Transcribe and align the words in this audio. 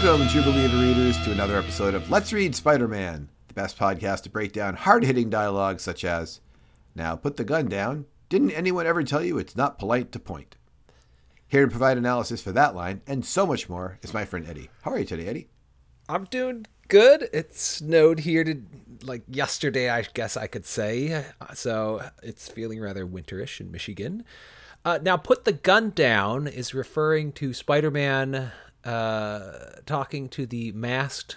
Welcome, 0.00 0.28
True 0.28 0.42
Believer 0.42 0.76
readers, 0.76 1.20
to 1.24 1.32
another 1.32 1.58
episode 1.58 1.92
of 1.92 2.08
Let's 2.08 2.32
Read 2.32 2.54
Spider 2.54 2.86
Man, 2.86 3.28
the 3.48 3.54
best 3.54 3.76
podcast 3.76 4.22
to 4.22 4.30
break 4.30 4.52
down 4.52 4.76
hard 4.76 5.02
hitting 5.02 5.28
dialogue 5.28 5.80
such 5.80 6.04
as, 6.04 6.38
Now 6.94 7.16
put 7.16 7.36
the 7.36 7.42
gun 7.42 7.66
down. 7.66 8.06
Didn't 8.28 8.52
anyone 8.52 8.86
ever 8.86 9.02
tell 9.02 9.24
you 9.24 9.38
it's 9.38 9.56
not 9.56 9.76
polite 9.76 10.12
to 10.12 10.20
point? 10.20 10.54
Here 11.48 11.64
to 11.64 11.68
provide 11.70 11.98
analysis 11.98 12.40
for 12.40 12.52
that 12.52 12.76
line 12.76 13.00
and 13.08 13.26
so 13.26 13.44
much 13.44 13.68
more 13.68 13.98
is 14.00 14.14
my 14.14 14.24
friend 14.24 14.46
Eddie. 14.48 14.70
How 14.82 14.92
are 14.92 15.00
you 15.00 15.04
today, 15.04 15.26
Eddie? 15.26 15.48
I'm 16.08 16.26
doing 16.26 16.66
good. 16.86 17.28
It 17.32 17.56
snowed 17.56 18.20
here 18.20 18.44
to 18.44 18.62
like 19.02 19.22
yesterday, 19.26 19.90
I 19.90 20.02
guess 20.02 20.36
I 20.36 20.46
could 20.46 20.64
say. 20.64 21.24
So 21.54 22.08
it's 22.22 22.48
feeling 22.48 22.78
rather 22.78 23.04
winterish 23.04 23.60
in 23.60 23.72
Michigan. 23.72 24.24
Uh, 24.84 25.00
now, 25.02 25.16
put 25.16 25.44
the 25.44 25.52
gun 25.52 25.90
down 25.90 26.46
is 26.46 26.72
referring 26.72 27.32
to 27.32 27.52
Spider-Man 27.52 28.52
uh, 28.88 29.80
talking 29.84 30.30
to 30.30 30.46
the 30.46 30.72
masked 30.72 31.36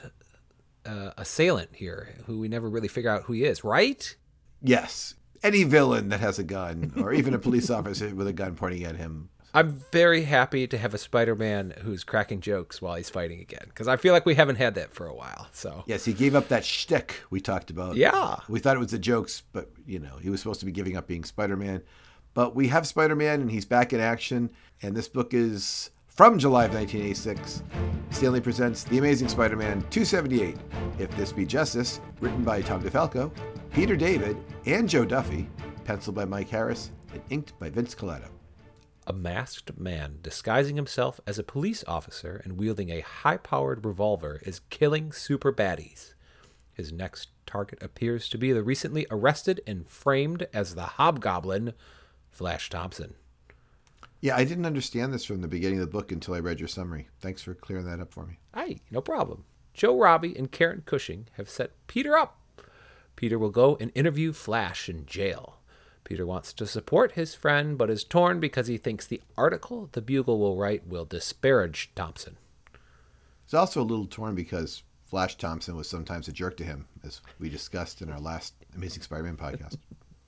uh, 0.85 1.11
assailant 1.17 1.69
here, 1.73 2.15
who 2.25 2.39
we 2.39 2.47
never 2.47 2.69
really 2.69 2.87
figure 2.87 3.09
out 3.09 3.23
who 3.23 3.33
he 3.33 3.43
is, 3.43 3.63
right? 3.63 4.15
Yes. 4.61 5.15
Any 5.43 5.63
villain 5.63 6.09
that 6.09 6.21
has 6.21 6.39
a 6.39 6.43
gun, 6.43 6.93
or 6.97 7.11
even 7.11 7.33
a 7.33 7.39
police 7.39 7.69
officer 7.77 8.15
with 8.15 8.27
a 8.27 8.33
gun 8.33 8.55
pointing 8.55 8.85
at 8.85 8.95
him. 8.95 9.29
I'm 9.53 9.81
very 9.91 10.23
happy 10.23 10.65
to 10.65 10.77
have 10.77 10.93
a 10.93 10.97
Spider-Man 10.97 11.73
who's 11.81 12.05
cracking 12.05 12.39
jokes 12.39 12.81
while 12.81 12.95
he's 12.95 13.09
fighting 13.09 13.41
again, 13.41 13.65
because 13.65 13.89
I 13.89 13.97
feel 13.97 14.13
like 14.13 14.25
we 14.25 14.35
haven't 14.35 14.55
had 14.55 14.75
that 14.75 14.93
for 14.93 15.07
a 15.07 15.13
while. 15.13 15.49
So 15.51 15.83
Yes, 15.87 16.05
he 16.05 16.13
gave 16.13 16.35
up 16.35 16.47
that 16.47 16.63
shtick 16.63 17.15
we 17.31 17.41
talked 17.41 17.69
about. 17.69 17.97
Yeah. 17.97 18.37
We 18.47 18.59
thought 18.59 18.77
it 18.77 18.79
was 18.79 18.91
the 18.91 18.99
jokes, 18.99 19.43
but, 19.51 19.69
you 19.85 19.99
know, 19.99 20.15
he 20.21 20.29
was 20.29 20.39
supposed 20.39 20.61
to 20.61 20.65
be 20.65 20.71
giving 20.71 20.95
up 20.95 21.05
being 21.05 21.25
Spider 21.25 21.57
Man. 21.57 21.83
But 22.33 22.55
we 22.55 22.69
have 22.69 22.87
Spider 22.87 23.15
Man, 23.17 23.41
and 23.41 23.51
he's 23.51 23.65
back 23.65 23.91
in 23.91 23.99
action. 23.99 24.51
And 24.81 24.95
this 24.95 25.09
book 25.09 25.33
is 25.33 25.89
from 26.21 26.37
July 26.37 26.65
of 26.65 26.73
1986. 26.75 27.63
Stan 28.11 28.33
Lee 28.33 28.39
presents 28.39 28.83
The 28.83 28.99
Amazing 28.99 29.27
Spider 29.27 29.55
Man 29.55 29.81
278, 29.89 30.55
If 30.99 31.09
This 31.17 31.31
Be 31.31 31.47
Justice, 31.47 31.99
written 32.19 32.43
by 32.43 32.61
Tom 32.61 32.83
DeFalco, 32.83 33.31
Peter 33.73 33.95
David, 33.95 34.37
and 34.67 34.87
Jo 34.87 35.03
Duffy, 35.03 35.49
penciled 35.83 36.15
by 36.15 36.25
Mike 36.25 36.49
Harris, 36.49 36.91
and 37.11 37.23
inked 37.31 37.57
by 37.57 37.71
Vince 37.71 37.95
Colletta. 37.95 38.29
a 39.07 39.13
masked 39.13 39.79
man 39.79 40.19
disguising 40.21 40.75
himself 40.75 41.19
as 41.25 41.39
a 41.39 41.43
police 41.43 41.83
officer 41.87 42.39
and 42.43 42.55
wielding 42.55 42.91
a 42.91 42.99
high 42.99 43.37
powered 43.37 43.83
revolver 43.83 44.39
is 44.43 44.61
killing 44.69 45.11
super 45.11 45.51
baddies. 45.51 46.13
His 46.71 46.93
next 46.93 47.29
target 47.47 47.81
appears 47.81 48.29
to 48.29 48.37
be 48.37 48.51
the 48.51 48.61
recently 48.61 49.07
arrested 49.09 49.59
and 49.65 49.89
framed 49.89 50.45
as 50.53 50.75
the 50.75 50.83
Hobgoblin, 50.83 51.73
Flash 52.29 52.69
Thompson. 52.69 53.15
Yeah, 54.21 54.35
I 54.35 54.43
didn't 54.43 54.67
understand 54.67 55.11
this 55.11 55.25
from 55.25 55.41
the 55.41 55.47
beginning 55.47 55.79
of 55.79 55.85
the 55.85 55.91
book 55.91 56.11
until 56.11 56.35
I 56.35 56.39
read 56.39 56.59
your 56.59 56.67
summary. 56.67 57.07
Thanks 57.19 57.41
for 57.41 57.55
clearing 57.55 57.85
that 57.85 57.99
up 57.99 58.13
for 58.13 58.25
me. 58.25 58.37
Aye, 58.53 58.77
no 58.91 59.01
problem. 59.01 59.45
Joe 59.73 59.97
Robbie 59.97 60.37
and 60.37 60.51
Karen 60.51 60.83
Cushing 60.85 61.27
have 61.37 61.49
set 61.49 61.71
Peter 61.87 62.15
up. 62.15 62.37
Peter 63.15 63.39
will 63.39 63.49
go 63.49 63.77
and 63.79 63.91
interview 63.95 64.31
Flash 64.31 64.87
in 64.87 65.07
jail. 65.07 65.57
Peter 66.03 66.25
wants 66.25 66.53
to 66.53 66.67
support 66.67 67.13
his 67.13 67.33
friend, 67.33 67.77
but 67.77 67.89
is 67.89 68.03
torn 68.03 68.39
because 68.39 68.67
he 68.67 68.77
thinks 68.77 69.07
the 69.07 69.21
article 69.37 69.89
the 69.93 70.01
Bugle 70.01 70.39
will 70.39 70.57
write 70.57 70.87
will 70.87 71.05
disparage 71.05 71.91
Thompson. 71.95 72.37
He's 73.45 73.53
also 73.53 73.81
a 73.81 73.83
little 73.83 74.05
torn 74.05 74.35
because 74.35 74.83
Flash 75.05 75.35
Thompson 75.37 75.75
was 75.75 75.89
sometimes 75.89 76.27
a 76.27 76.31
jerk 76.31 76.57
to 76.57 76.63
him, 76.63 76.87
as 77.03 77.21
we 77.39 77.49
discussed 77.49 78.01
in 78.01 78.11
our 78.11 78.19
last 78.19 78.53
Amazing 78.75 79.03
Spider 79.03 79.23
Man 79.23 79.37
podcast. 79.37 79.77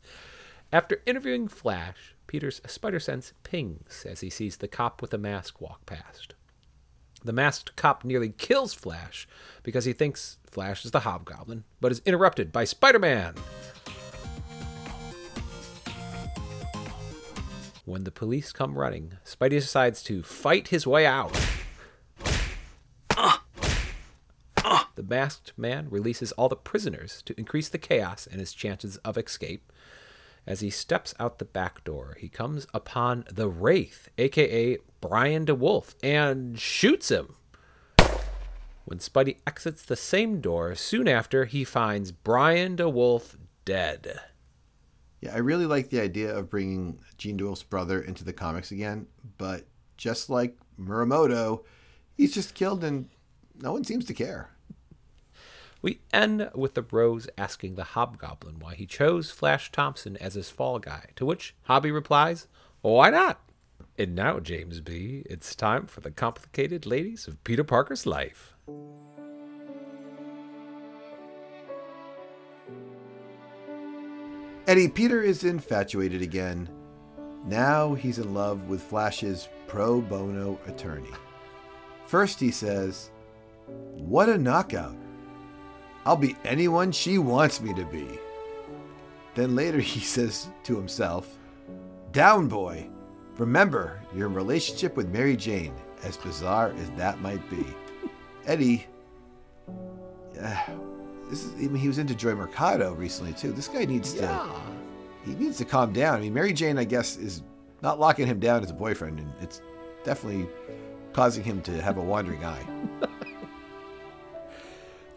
After 0.74 1.02
interviewing 1.06 1.48
Flash, 1.48 2.13
Peter's 2.34 2.62
spider 2.66 3.00
sense 3.00 3.32
pings 3.44 4.08
as 4.10 4.22
he 4.22 4.30
sees 4.32 4.58
the 4.58 4.68
cop 4.68 5.04
with 5.04 5.12
the 5.12 5.20
mask 5.20 5.62
walk 5.62 5.86
past. 5.86 6.34
The 7.24 7.32
masked 7.32 7.76
cop 7.76 8.04
nearly 8.04 8.30
kills 8.30 8.74
Flash 8.74 9.28
because 9.62 9.86
he 9.86 9.94
thinks 9.94 10.40
Flash 10.50 10.84
is 10.84 10.90
the 10.90 11.02
hobgoblin, 11.02 11.64
but 11.80 11.92
is 11.92 12.02
interrupted 12.08 12.52
by 12.52 12.64
Spider 12.64 12.98
Man. 12.98 13.36
When 17.86 18.04
the 18.04 18.10
police 18.10 18.52
come 18.52 18.80
running, 18.80 19.18
Spidey 19.24 19.60
decides 19.60 20.02
to 20.02 20.24
fight 20.24 20.70
his 20.70 20.88
way 20.88 21.06
out. 21.06 21.40
The 24.96 25.04
masked 25.04 25.54
man 25.58 25.90
releases 25.90 26.32
all 26.34 26.50
the 26.50 26.56
prisoners 26.56 27.24
to 27.24 27.38
increase 27.38 27.68
the 27.68 27.80
chaos 27.80 28.28
and 28.28 28.40
his 28.40 28.54
chances 28.54 28.98
of 28.98 29.18
escape. 29.18 29.73
As 30.46 30.60
he 30.60 30.70
steps 30.70 31.16
out 31.20 31.40
the 31.40 31.46
back 31.46 31.84
door, 31.84 32.18
he 32.20 32.28
comes 32.28 32.68
upon 32.74 33.26
the 33.32 33.48
Wraith, 33.48 34.10
aka 34.18 34.78
Brian 35.00 35.46
DeWolff, 35.46 35.96
and 36.04 36.60
shoots 36.60 37.10
him. 37.10 37.36
When 38.86 39.00
Spidey 39.00 39.38
exits 39.48 39.84
the 39.84 39.96
same 39.96 40.42
door, 40.42 40.76
soon 40.76 41.08
after, 41.08 41.46
he 41.46 41.64
finds 41.64 42.12
Brian 42.12 42.76
DeWolff 42.76 43.38
dead. 43.64 44.20
Yeah, 45.22 45.34
I 45.34 45.38
really 45.38 45.66
like 45.66 45.90
the 45.90 46.02
idea 46.02 46.36
of 46.36 46.50
bringing 46.50 47.00
Jean 47.18 47.38
DeWolff's 47.38 47.64
brother 47.64 48.02
into 48.02 48.26
the 48.26 48.34
comics 48.34 48.72
again, 48.72 49.08
but 49.38 49.66
just 49.96 50.30
like 50.30 50.58
Muramoto, 50.78 51.64
he's 52.16 52.34
just 52.34 52.56
killed 52.56 52.84
and 52.84 53.08
no 53.56 53.72
one 53.72 53.86
seems 53.86 54.04
to 54.06 54.14
care. 54.14 54.50
We 55.84 56.00
end 56.14 56.50
with 56.56 56.76
the 56.76 56.86
Rose 56.90 57.28
asking 57.38 57.76
the 57.76 57.84
Hobgoblin 57.84 58.60
why 58.60 58.74
he 58.74 58.86
chose 58.86 59.32
Flash 59.32 59.70
Thompson 59.70 60.16
as 60.16 60.34
his 60.34 60.50
fall 60.50 60.80
guy, 60.80 61.10
to 61.18 61.26
which 61.26 61.54
Hobby 61.64 61.92
replies, 61.92 62.48
Why 62.82 63.10
not? 63.10 63.42
And 63.98 64.16
now, 64.16 64.40
James 64.40 64.80
B., 64.80 65.24
it's 65.30 65.54
time 65.54 65.86
for 65.86 66.00
the 66.00 66.10
complicated 66.10 66.86
ladies 66.86 67.28
of 67.28 67.44
Peter 67.44 67.66
Parker's 67.66 68.06
life. 68.06 68.56
Eddie 74.66 74.88
Peter 74.88 75.22
is 75.22 75.44
infatuated 75.44 76.22
again. 76.22 76.70
Now 77.46 77.94
he's 77.94 78.20
in 78.20 78.34
love 78.34 78.70
with 78.70 78.82
Flash's 78.82 79.50
pro 79.68 80.00
bono 80.00 80.58
attorney. 80.66 81.12
First, 82.06 82.40
he 82.40 82.52
says, 82.52 83.12
What 83.68 84.30
a 84.30 84.38
knockout! 84.38 85.03
I'll 86.06 86.18
be 86.18 86.36
anyone 86.44 86.92
she 86.92 87.18
wants 87.18 87.62
me 87.62 87.74
to 87.74 87.86
be. 87.86 88.20
Then 89.36 89.56
later 89.56 89.80
he 89.80 90.00
says 90.16 90.48
to 90.64 90.76
himself, 90.76 91.38
Down, 92.12 92.48
boy. 92.48 92.90
Remember, 93.38 94.00
you're 94.16 94.28
in 94.28 94.36
relationship 94.36 94.96
with 94.96 95.10
Mary 95.10 95.36
Jane, 95.36 95.74
as 96.04 96.18
bizarre 96.18 96.72
as 96.78 96.92
that 96.92 97.20
might 97.20 97.50
be. 97.50 97.66
Eddie, 98.46 98.86
uh, 100.40 100.56
this 101.30 101.46
is, 101.46 101.54
I 101.54 101.68
mean, 101.68 101.76
he 101.76 101.88
was 101.88 101.98
into 101.98 102.14
Joy 102.14 102.36
Mercado 102.36 102.94
recently 102.94 103.34
too. 103.34 103.52
This 103.52 103.68
guy 103.68 103.86
needs 103.86 104.14
to 104.16 104.52
he 105.26 105.34
needs 105.36 105.58
to 105.58 105.66
calm 105.66 105.94
down. 105.94 106.18
I 106.18 106.22
mean, 106.22 106.34
Mary 106.34 106.54
Jane, 106.54 106.78
I 106.78 106.84
guess, 106.84 107.18
is 107.18 107.44
not 107.82 108.00
locking 108.00 108.28
him 108.28 108.40
down 108.40 108.62
as 108.64 108.70
a 108.70 108.74
boyfriend, 108.74 109.20
and 109.20 109.32
it's 109.42 109.62
definitely 110.04 110.48
causing 111.14 111.44
him 111.44 111.62
to 111.62 111.82
have 111.82 111.98
a 111.98 112.02
wandering 112.02 112.44
eye. 112.44 112.66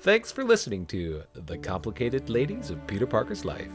Thanks 0.06 0.30
for 0.30 0.44
listening 0.44 0.86
to 0.86 1.24
The 1.34 1.58
Complicated 1.58 2.30
Ladies 2.30 2.70
of 2.70 2.86
Peter 2.86 3.08
Parker's 3.08 3.44
Life. 3.44 3.72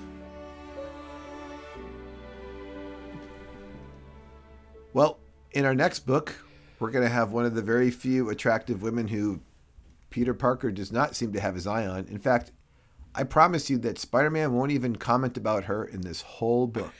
Well, 4.93 5.19
in 5.51 5.65
our 5.65 5.75
next 5.75 6.05
book, 6.05 6.33
we're 6.79 6.91
going 6.91 7.03
to 7.03 7.11
have 7.11 7.33
one 7.33 7.43
of 7.43 7.53
the 7.53 7.61
very 7.61 7.91
few 7.91 8.29
attractive 8.29 8.81
women 8.81 9.09
who 9.09 9.41
Peter 10.09 10.33
Parker 10.33 10.71
does 10.71 10.89
not 10.89 11.17
seem 11.17 11.33
to 11.33 11.41
have 11.41 11.53
his 11.53 11.67
eye 11.67 11.85
on. 11.85 12.07
In 12.07 12.17
fact, 12.17 12.53
I 13.13 13.25
promise 13.25 13.69
you 13.69 13.77
that 13.79 13.99
Spider 13.99 14.29
Man 14.29 14.53
won't 14.53 14.71
even 14.71 14.95
comment 14.95 15.35
about 15.35 15.65
her 15.65 15.83
in 15.83 15.99
this 15.99 16.21
whole 16.21 16.65
book. 16.65 16.93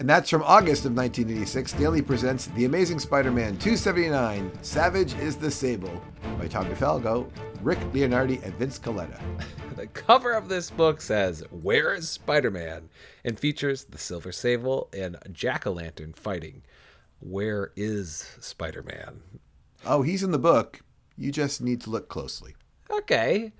And 0.00 0.10
that's 0.10 0.28
from 0.28 0.42
August 0.42 0.84
of 0.86 0.96
1986. 0.96 1.72
Daily 1.74 2.02
presents 2.02 2.46
The 2.46 2.64
Amazing 2.64 2.98
Spider 2.98 3.30
Man 3.30 3.56
279 3.58 4.50
Savage 4.62 5.14
is 5.14 5.36
the 5.36 5.50
Sable 5.50 6.02
by 6.36 6.48
Tom 6.48 6.66
DeFalco, 6.66 7.30
Rick 7.62 7.78
Leonardi, 7.92 8.42
and 8.44 8.54
Vince 8.54 8.78
Colletta. 8.78 9.20
The 9.76 9.88
cover 9.88 10.32
of 10.32 10.48
this 10.48 10.70
book 10.70 11.00
says, 11.00 11.42
Where 11.50 11.94
is 11.94 12.08
Spider 12.08 12.50
Man? 12.52 12.90
and 13.24 13.36
features 13.38 13.82
the 13.84 13.98
Silver 13.98 14.30
Sable 14.30 14.88
and 14.96 15.16
Jack 15.32 15.66
o' 15.66 15.72
Lantern 15.72 16.12
fighting. 16.12 16.62
Where 17.18 17.72
is 17.74 18.36
Spider 18.38 18.84
Man? 18.84 19.20
Oh, 19.84 20.02
he's 20.02 20.22
in 20.22 20.30
the 20.30 20.38
book. 20.38 20.80
You 21.18 21.32
just 21.32 21.60
need 21.60 21.80
to 21.82 21.90
look 21.90 22.08
closely. 22.08 22.54
Okay. 22.88 23.52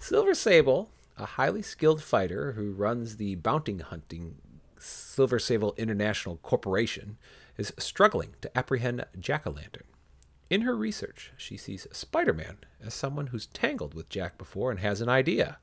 Silver 0.00 0.34
Sable, 0.34 0.90
a 1.16 1.24
highly 1.24 1.62
skilled 1.62 2.02
fighter 2.02 2.52
who 2.52 2.72
runs 2.72 3.16
the 3.16 3.36
bounty 3.36 3.78
hunting 3.78 4.34
Silver 4.84 5.38
Sable 5.38 5.74
International 5.76 6.36
Corporation, 6.36 7.16
is 7.56 7.72
struggling 7.78 8.34
to 8.40 8.58
apprehend 8.58 9.04
Jack 9.18 9.46
o' 9.46 9.50
Lantern. 9.50 9.84
In 10.50 10.62
her 10.62 10.76
research, 10.76 11.32
she 11.36 11.56
sees 11.56 11.86
Spider 11.92 12.32
Man 12.32 12.58
as 12.84 12.94
someone 12.94 13.28
who's 13.28 13.46
tangled 13.46 13.94
with 13.94 14.08
Jack 14.08 14.36
before 14.36 14.70
and 14.70 14.80
has 14.80 15.00
an 15.00 15.08
idea. 15.08 15.58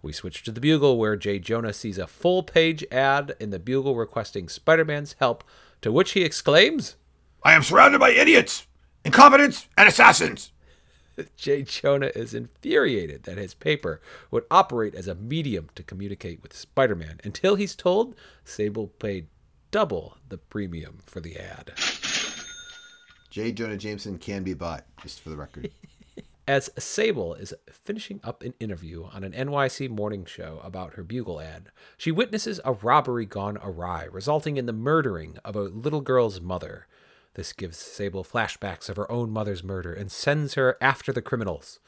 We 0.00 0.12
switch 0.12 0.42
to 0.44 0.50
the 0.50 0.60
Bugle, 0.60 0.98
where 0.98 1.16
Jay 1.16 1.38
Jonah 1.38 1.72
sees 1.72 1.98
a 1.98 2.06
full 2.06 2.42
page 2.42 2.84
ad 2.90 3.34
in 3.38 3.50
the 3.50 3.58
Bugle 3.58 3.96
requesting 3.96 4.48
Spider 4.48 4.84
Man's 4.84 5.16
help, 5.18 5.44
to 5.82 5.92
which 5.92 6.12
he 6.12 6.22
exclaims, 6.22 6.96
I 7.42 7.52
am 7.52 7.62
surrounded 7.62 7.98
by 7.98 8.10
idiots, 8.10 8.66
incompetents, 9.04 9.68
and 9.76 9.88
assassins. 9.88 10.52
J. 11.36 11.62
Jonah 11.64 12.10
is 12.14 12.34
infuriated 12.34 13.24
that 13.24 13.38
his 13.38 13.54
paper 13.54 14.00
would 14.30 14.44
operate 14.50 14.94
as 14.94 15.08
a 15.08 15.14
medium 15.14 15.68
to 15.74 15.82
communicate 15.82 16.42
with 16.42 16.56
Spider 16.56 16.94
Man 16.94 17.20
until 17.24 17.54
he's 17.56 17.74
told 17.74 18.14
Sable 18.44 18.88
paid 18.88 19.26
double 19.70 20.18
the 20.28 20.38
premium 20.38 20.98
for 21.06 21.20
the 21.20 21.36
ad. 21.36 21.72
J. 23.30 23.50
Jonah 23.52 23.76
Jameson 23.76 24.18
can 24.18 24.44
be 24.44 24.54
bought, 24.54 24.84
just 25.02 25.20
for 25.20 25.30
the 25.30 25.36
record. 25.36 25.70
As 26.48 26.70
Sable 26.78 27.34
is 27.34 27.54
finishing 27.70 28.20
up 28.22 28.42
an 28.42 28.54
interview 28.60 29.04
on 29.04 29.24
an 29.24 29.32
NYC 29.32 29.88
morning 29.88 30.24
show 30.24 30.60
about 30.62 30.94
her 30.94 31.02
Bugle 31.02 31.40
ad, 31.40 31.70
she 31.96 32.12
witnesses 32.12 32.60
a 32.64 32.72
robbery 32.72 33.24
gone 33.24 33.58
awry, 33.62 34.04
resulting 34.04 34.56
in 34.56 34.66
the 34.66 34.72
murdering 34.72 35.38
of 35.44 35.56
a 35.56 35.62
little 35.62 36.02
girl's 36.02 36.40
mother. 36.40 36.86
This 37.34 37.52
gives 37.52 37.76
Sable 37.76 38.24
flashbacks 38.24 38.88
of 38.88 38.96
her 38.96 39.10
own 39.10 39.30
mother's 39.30 39.64
murder 39.64 39.92
and 39.92 40.10
sends 40.10 40.54
her 40.54 40.76
after 40.80 41.12
the 41.12 41.22
criminals. 41.22 41.80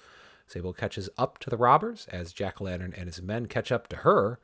Sable 0.47 0.73
catches 0.73 1.09
up 1.17 1.39
to 1.39 1.51
the 1.51 1.57
robbers 1.57 2.07
as 2.11 2.33
Jack 2.33 2.61
Lantern 2.61 2.95
and 2.97 3.07
his 3.07 3.23
men 3.23 3.47
catch 3.47 3.73
up 3.73 3.89
to 3.89 3.97
her. 3.97 4.39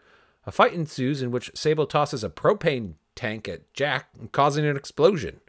A 0.47 0.53
fight 0.53 0.73
ensues 0.73 1.23
in 1.23 1.31
which 1.31 1.51
Sable 1.55 1.87
tosses 1.87 2.25
a 2.25 2.29
propane 2.29 2.95
tank 3.15 3.49
at 3.49 3.73
Jack, 3.75 4.09
causing 4.33 4.65
an 4.65 4.77
explosion. 4.77 5.41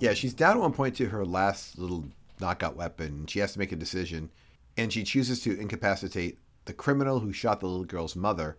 Yeah, 0.00 0.14
she's 0.14 0.34
down 0.34 0.56
at 0.56 0.60
one 0.60 0.72
point 0.72 0.96
to 0.96 1.08
her 1.08 1.24
last 1.24 1.78
little 1.78 2.04
knockout 2.40 2.76
weapon. 2.76 3.26
She 3.26 3.40
has 3.40 3.52
to 3.54 3.58
make 3.58 3.72
a 3.72 3.76
decision, 3.76 4.30
and 4.76 4.92
she 4.92 5.02
chooses 5.02 5.40
to 5.42 5.58
incapacitate 5.58 6.38
the 6.66 6.72
criminal 6.72 7.18
who 7.20 7.32
shot 7.32 7.60
the 7.60 7.66
little 7.66 7.84
girl's 7.84 8.14
mother 8.14 8.56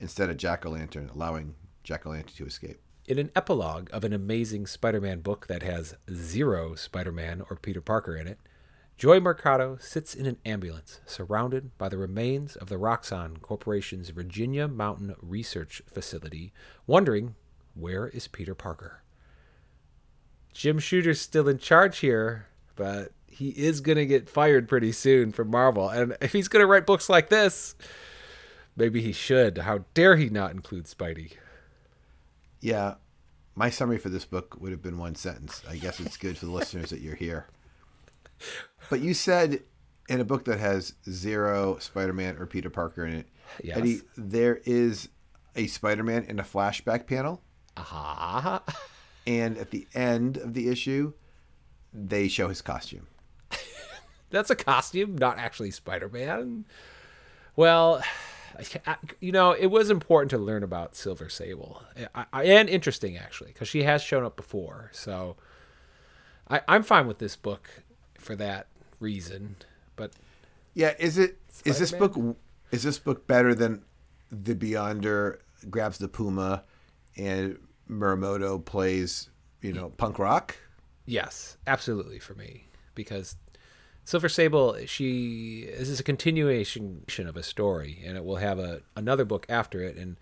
instead 0.00 0.30
of 0.30 0.36
Jack 0.36 0.66
o' 0.66 0.70
Lantern, 0.70 1.10
allowing 1.14 1.54
Jack 1.84 2.06
o' 2.06 2.10
Lantern 2.10 2.34
to 2.36 2.46
escape. 2.46 2.80
In 3.10 3.18
an 3.18 3.32
epilogue 3.34 3.90
of 3.92 4.04
an 4.04 4.12
amazing 4.12 4.68
Spider 4.68 5.00
Man 5.00 5.18
book 5.18 5.48
that 5.48 5.64
has 5.64 5.96
zero 6.14 6.76
Spider 6.76 7.10
Man 7.10 7.42
or 7.50 7.56
Peter 7.56 7.80
Parker 7.80 8.14
in 8.14 8.28
it, 8.28 8.38
Joy 8.96 9.18
Mercado 9.18 9.78
sits 9.80 10.14
in 10.14 10.26
an 10.26 10.36
ambulance 10.46 11.00
surrounded 11.06 11.76
by 11.76 11.88
the 11.88 11.98
remains 11.98 12.54
of 12.54 12.68
the 12.68 12.76
Roxxon 12.76 13.42
Corporation's 13.42 14.10
Virginia 14.10 14.68
Mountain 14.68 15.16
Research 15.20 15.82
Facility, 15.92 16.52
wondering 16.86 17.34
where 17.74 18.06
is 18.06 18.28
Peter 18.28 18.54
Parker? 18.54 19.02
Jim 20.54 20.78
Shooter's 20.78 21.20
still 21.20 21.48
in 21.48 21.58
charge 21.58 21.98
here, 21.98 22.46
but 22.76 23.10
he 23.26 23.48
is 23.48 23.80
going 23.80 23.98
to 23.98 24.06
get 24.06 24.30
fired 24.30 24.68
pretty 24.68 24.92
soon 24.92 25.32
from 25.32 25.50
Marvel. 25.50 25.88
And 25.88 26.16
if 26.20 26.32
he's 26.32 26.46
going 26.46 26.62
to 26.62 26.68
write 26.68 26.86
books 26.86 27.08
like 27.08 27.28
this, 27.28 27.74
maybe 28.76 29.02
he 29.02 29.10
should. 29.10 29.58
How 29.58 29.80
dare 29.94 30.14
he 30.14 30.28
not 30.28 30.52
include 30.52 30.84
Spidey? 30.84 31.32
Yeah, 32.60 32.94
my 33.54 33.70
summary 33.70 33.98
for 33.98 34.08
this 34.08 34.24
book 34.24 34.56
would 34.60 34.70
have 34.72 34.82
been 34.82 34.98
one 34.98 35.14
sentence. 35.14 35.62
I 35.68 35.76
guess 35.76 36.00
it's 36.00 36.16
good 36.16 36.36
for 36.38 36.46
the 36.46 36.52
listeners 36.52 36.90
that 36.90 37.00
you're 37.00 37.14
here. 37.16 37.46
But 38.88 39.00
you 39.00 39.14
said 39.14 39.62
in 40.08 40.20
a 40.20 40.24
book 40.24 40.44
that 40.46 40.58
has 40.60 40.94
zero 41.08 41.78
Spider-Man 41.78 42.36
or 42.38 42.46
Peter 42.46 42.70
Parker 42.70 43.04
in 43.06 43.14
it, 43.14 43.26
Yes. 43.62 43.78
Eddie, 43.78 44.00
there 44.16 44.60
is 44.64 45.08
a 45.56 45.66
Spider-Man 45.66 46.24
in 46.24 46.38
a 46.38 46.44
flashback 46.44 47.06
panel, 47.06 47.42
Aha. 47.76 48.62
and 49.26 49.58
at 49.58 49.70
the 49.72 49.88
end 49.94 50.36
of 50.36 50.54
the 50.54 50.68
issue, 50.68 51.12
they 51.92 52.28
show 52.28 52.48
his 52.48 52.62
costume. 52.62 53.08
That's 54.30 54.50
a 54.50 54.54
costume, 54.56 55.16
not 55.18 55.38
actually 55.38 55.72
Spider 55.72 56.08
Man. 56.08 56.64
Well, 57.56 58.02
I- 58.86 58.96
you 59.20 59.32
know, 59.32 59.52
it 59.52 59.66
was 59.66 59.90
important 59.90 60.30
to 60.30 60.38
learn 60.38 60.62
about 60.62 60.94
Silver 60.96 61.28
Sable, 61.28 61.82
I, 62.14 62.26
I, 62.32 62.44
and 62.44 62.68
interesting 62.68 63.16
actually, 63.16 63.52
because 63.52 63.68
she 63.68 63.82
has 63.84 64.02
shown 64.02 64.24
up 64.24 64.36
before. 64.36 64.90
So 64.92 65.36
I, 66.48 66.60
I'm 66.68 66.82
fine 66.82 67.06
with 67.06 67.18
this 67.18 67.36
book 67.36 67.68
for 68.18 68.34
that 68.36 68.66
reason. 68.98 69.56
But 69.96 70.12
Yeah, 70.74 70.94
is 70.98 71.18
it 71.18 71.38
is 71.64 71.78
this 71.78 71.90
Spider-Man? 71.90 72.24
book 72.24 72.36
is 72.72 72.82
this 72.82 72.98
book 72.98 73.26
better 73.26 73.54
than 73.54 73.82
the 74.30 74.54
Beyonder 74.54 75.38
grabs 75.68 75.98
the 75.98 76.08
Puma 76.08 76.64
and 77.16 77.58
Muramoto 77.88 78.64
plays, 78.64 79.30
you 79.60 79.72
know, 79.72 79.90
punk 79.90 80.18
rock? 80.18 80.56
yes, 81.06 81.56
absolutely 81.66 82.18
for 82.20 82.34
me, 82.34 82.68
because 82.94 83.34
Silver 84.10 84.28
Sable, 84.28 84.76
she 84.86 85.68
this 85.78 85.88
is 85.88 86.00
a 86.00 86.02
continuation 86.02 87.04
of 87.28 87.36
a 87.36 87.44
story, 87.44 88.02
and 88.04 88.16
it 88.16 88.24
will 88.24 88.38
have 88.38 88.58
a 88.58 88.80
another 88.96 89.24
book 89.24 89.46
after 89.48 89.84
it, 89.84 89.96
and 89.96 90.16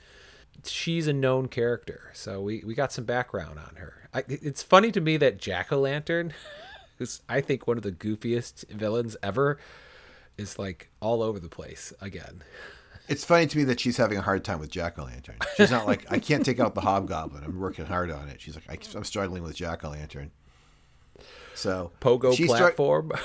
she's 0.62 1.08
a 1.08 1.12
known 1.14 1.48
character, 1.48 2.10
so 2.12 2.42
we 2.42 2.62
we 2.66 2.74
got 2.74 2.92
some 2.92 3.04
background 3.04 3.58
on 3.58 3.76
her. 3.76 4.10
I, 4.12 4.24
it's 4.28 4.62
funny 4.62 4.92
to 4.92 5.00
me 5.00 5.16
that 5.16 5.38
Jack 5.38 5.72
o' 5.72 5.80
Lantern, 5.80 6.34
who's 6.98 7.22
I 7.30 7.40
think 7.40 7.66
one 7.66 7.78
of 7.78 7.82
the 7.82 7.90
goofiest 7.90 8.68
villains 8.68 9.16
ever, 9.22 9.58
is 10.36 10.58
like 10.58 10.90
all 11.00 11.22
over 11.22 11.40
the 11.40 11.48
place 11.48 11.94
again. 11.98 12.42
It's 13.08 13.24
funny 13.24 13.46
to 13.46 13.56
me 13.56 13.64
that 13.64 13.80
she's 13.80 13.96
having 13.96 14.18
a 14.18 14.22
hard 14.22 14.44
time 14.44 14.58
with 14.58 14.68
Jack 14.68 14.98
o' 14.98 15.04
Lantern. 15.04 15.36
She's 15.56 15.70
not 15.70 15.86
like, 15.86 16.04
I 16.12 16.18
can't 16.18 16.44
take 16.44 16.60
out 16.60 16.74
the 16.74 16.82
Hobgoblin. 16.82 17.42
I'm 17.42 17.58
working 17.58 17.86
hard 17.86 18.10
on 18.10 18.28
it. 18.28 18.38
She's 18.38 18.54
like, 18.54 18.68
I, 18.68 18.76
I'm 18.94 19.04
struggling 19.04 19.42
with 19.42 19.56
Jack 19.56 19.82
o' 19.82 19.88
Lantern. 19.88 20.30
So 21.54 21.90
Pogo 22.02 22.36
platform. 22.46 23.12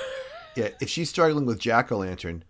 yeah, 0.56 0.68
if 0.80 0.88
she's 0.88 1.10
struggling 1.10 1.46
with 1.46 1.58
Jack 1.58 1.90
o' 1.92 1.98
Lantern 1.98 2.44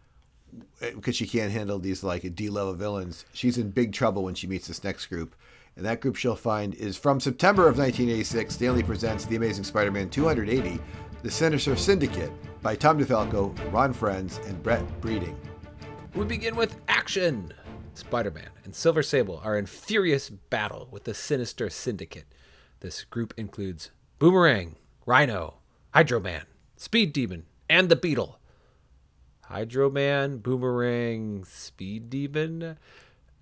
because 0.81 1.15
eh, 1.15 1.25
she 1.25 1.27
can't 1.27 1.53
handle 1.53 1.79
these 1.79 2.05
like 2.05 2.35
D 2.35 2.49
level 2.49 2.75
villains, 2.75 3.25
she's 3.33 3.59
in 3.59 3.71
big 3.71 3.93
trouble 3.93 4.23
when 4.23 4.35
she 4.35 4.47
meets 4.47 4.69
this 4.69 4.85
next 4.85 5.07
group. 5.07 5.35
And 5.77 5.85
that 5.85 6.01
group 6.01 6.15
she'll 6.17 6.37
find 6.37 6.75
is 6.75 6.97
from 6.97 7.19
September 7.19 7.63
of 7.63 7.79
1986. 7.79 8.55
Stan 8.55 8.77
Lee 8.77 8.83
presents 8.83 9.25
The 9.25 9.37
Amazing 9.37 9.65
Spider-Man 9.65 10.09
280, 10.09 10.81
The 11.23 11.31
Sinister 11.31 11.75
Syndicate 11.75 12.31
by 12.63 12.77
Tom 12.77 12.99
DeFalco, 12.99 13.73
Ron 13.73 13.93
Frenz, 13.93 14.39
and 14.47 14.63
Brett 14.63 14.85
Breeding. 15.01 15.37
We 16.15 16.25
begin 16.25 16.55
with 16.55 16.77
action. 16.87 17.53
Spider 17.95 18.31
Man 18.31 18.51
and 18.65 18.75
Silver 18.75 19.03
Sable 19.03 19.41
are 19.45 19.57
in 19.57 19.67
furious 19.67 20.29
battle 20.29 20.89
with 20.91 21.05
the 21.05 21.15
sinister 21.15 21.71
syndicate. 21.71 22.27
This 22.81 23.05
group 23.05 23.33
includes 23.37 23.91
Boomerang, 24.19 24.77
Rhino, 25.07 25.59
Hydro 25.93 26.21
Man, 26.21 26.45
Speed 26.77 27.13
Demon, 27.13 27.47
and 27.69 27.89
the 27.89 27.97
Beetle. 27.97 28.39
Hydro 29.45 29.91
Man, 29.91 30.39
Boomerang, 30.39 31.45
Speed 31.45 32.11
Demon. 32.11 32.77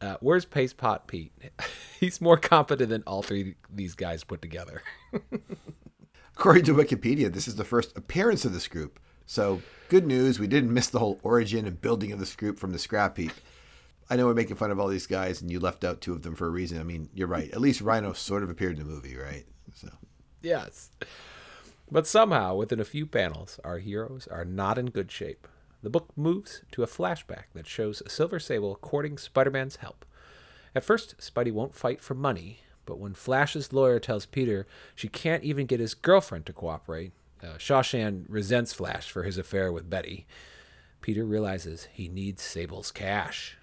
Uh, 0.00 0.17
where's 0.21 0.45
Paste 0.45 0.76
Pot 0.76 1.07
Pete? 1.07 1.33
He's 2.00 2.21
more 2.21 2.37
competent 2.37 2.91
than 2.91 3.05
all 3.07 3.23
three 3.23 3.50
of 3.50 3.76
these 3.76 3.95
guys 3.95 4.25
put 4.25 4.43
together. 4.43 4.83
According 6.37 6.64
to 6.64 6.75
Wikipedia, 6.75 7.33
this 7.33 7.47
is 7.47 7.55
the 7.55 7.64
first 7.64 7.97
appearance 7.97 8.45
of 8.45 8.52
this 8.52 8.67
group. 8.67 8.99
So, 9.26 9.62
good 9.88 10.07
news, 10.07 10.41
we 10.41 10.49
didn't 10.49 10.75
miss 10.75 10.88
the 10.88 10.99
whole 10.99 11.21
origin 11.23 11.67
and 11.67 11.81
building 11.81 12.11
of 12.11 12.19
this 12.19 12.35
group 12.35 12.59
from 12.59 12.73
the 12.73 12.79
scrap 12.79 13.17
heap. 13.17 13.33
I 14.11 14.17
know 14.17 14.26
we're 14.26 14.35
making 14.35 14.57
fun 14.57 14.73
of 14.73 14.81
all 14.81 14.88
these 14.88 15.07
guys, 15.07 15.41
and 15.41 15.50
you 15.50 15.61
left 15.61 15.85
out 15.85 16.00
two 16.00 16.12
of 16.12 16.23
them 16.23 16.35
for 16.35 16.47
a 16.47 16.50
reason. 16.50 16.81
I 16.81 16.83
mean, 16.83 17.09
you're 17.14 17.29
right. 17.29 17.50
At 17.52 17.61
least 17.61 17.81
Rhino 17.81 18.12
sort 18.12 18.43
of 18.43 18.50
appeared 18.50 18.79
in 18.79 18.85
the 18.85 18.91
movie, 18.93 19.17
right? 19.17 19.45
So, 19.75 19.88
Yes. 20.43 20.91
But 21.93 22.07
somehow, 22.07 22.55
within 22.55 22.81
a 22.81 22.87
few 22.87 23.05
panels, 23.05 23.61
our 23.63 23.77
heroes 23.77 24.27
are 24.27 24.47
not 24.47 24.79
in 24.79 24.87
good 24.87 25.13
shape. 25.13 25.47
The 25.83 25.91
book 25.91 26.09
moves 26.17 26.63
to 26.73 26.83
a 26.83 26.87
flashback 26.87 27.53
that 27.53 27.67
shows 27.67 28.03
Silver 28.07 28.41
Sable 28.41 28.77
courting 28.77 29.19
Spider 29.19 29.51
Man's 29.51 29.77
help. 29.77 30.07
At 30.75 30.85
first, 30.85 31.19
Spidey 31.19 31.53
won't 31.53 31.75
fight 31.75 32.01
for 32.01 32.15
money, 32.15 32.61
but 32.87 32.99
when 32.99 33.13
Flash's 33.13 33.75
lawyer 33.75 33.99
tells 34.01 34.25
Peter 34.25 34.67
she 34.95 35.07
can't 35.07 35.45
even 35.45 35.67
get 35.67 35.81
his 35.81 35.93
girlfriend 35.93 36.47
to 36.47 36.55
cooperate, 36.55 37.13
uh, 37.43 37.59
Sha 37.59 37.83
Shan 37.83 38.25
resents 38.27 38.73
Flash 38.73 39.11
for 39.11 39.25
his 39.25 39.37
affair 39.37 39.71
with 39.71 39.91
Betty. 39.91 40.27
Peter 41.03 41.27
realizes 41.27 41.89
he 41.93 42.09
needs 42.09 42.41
Sable's 42.41 42.91
cash. 42.91 43.59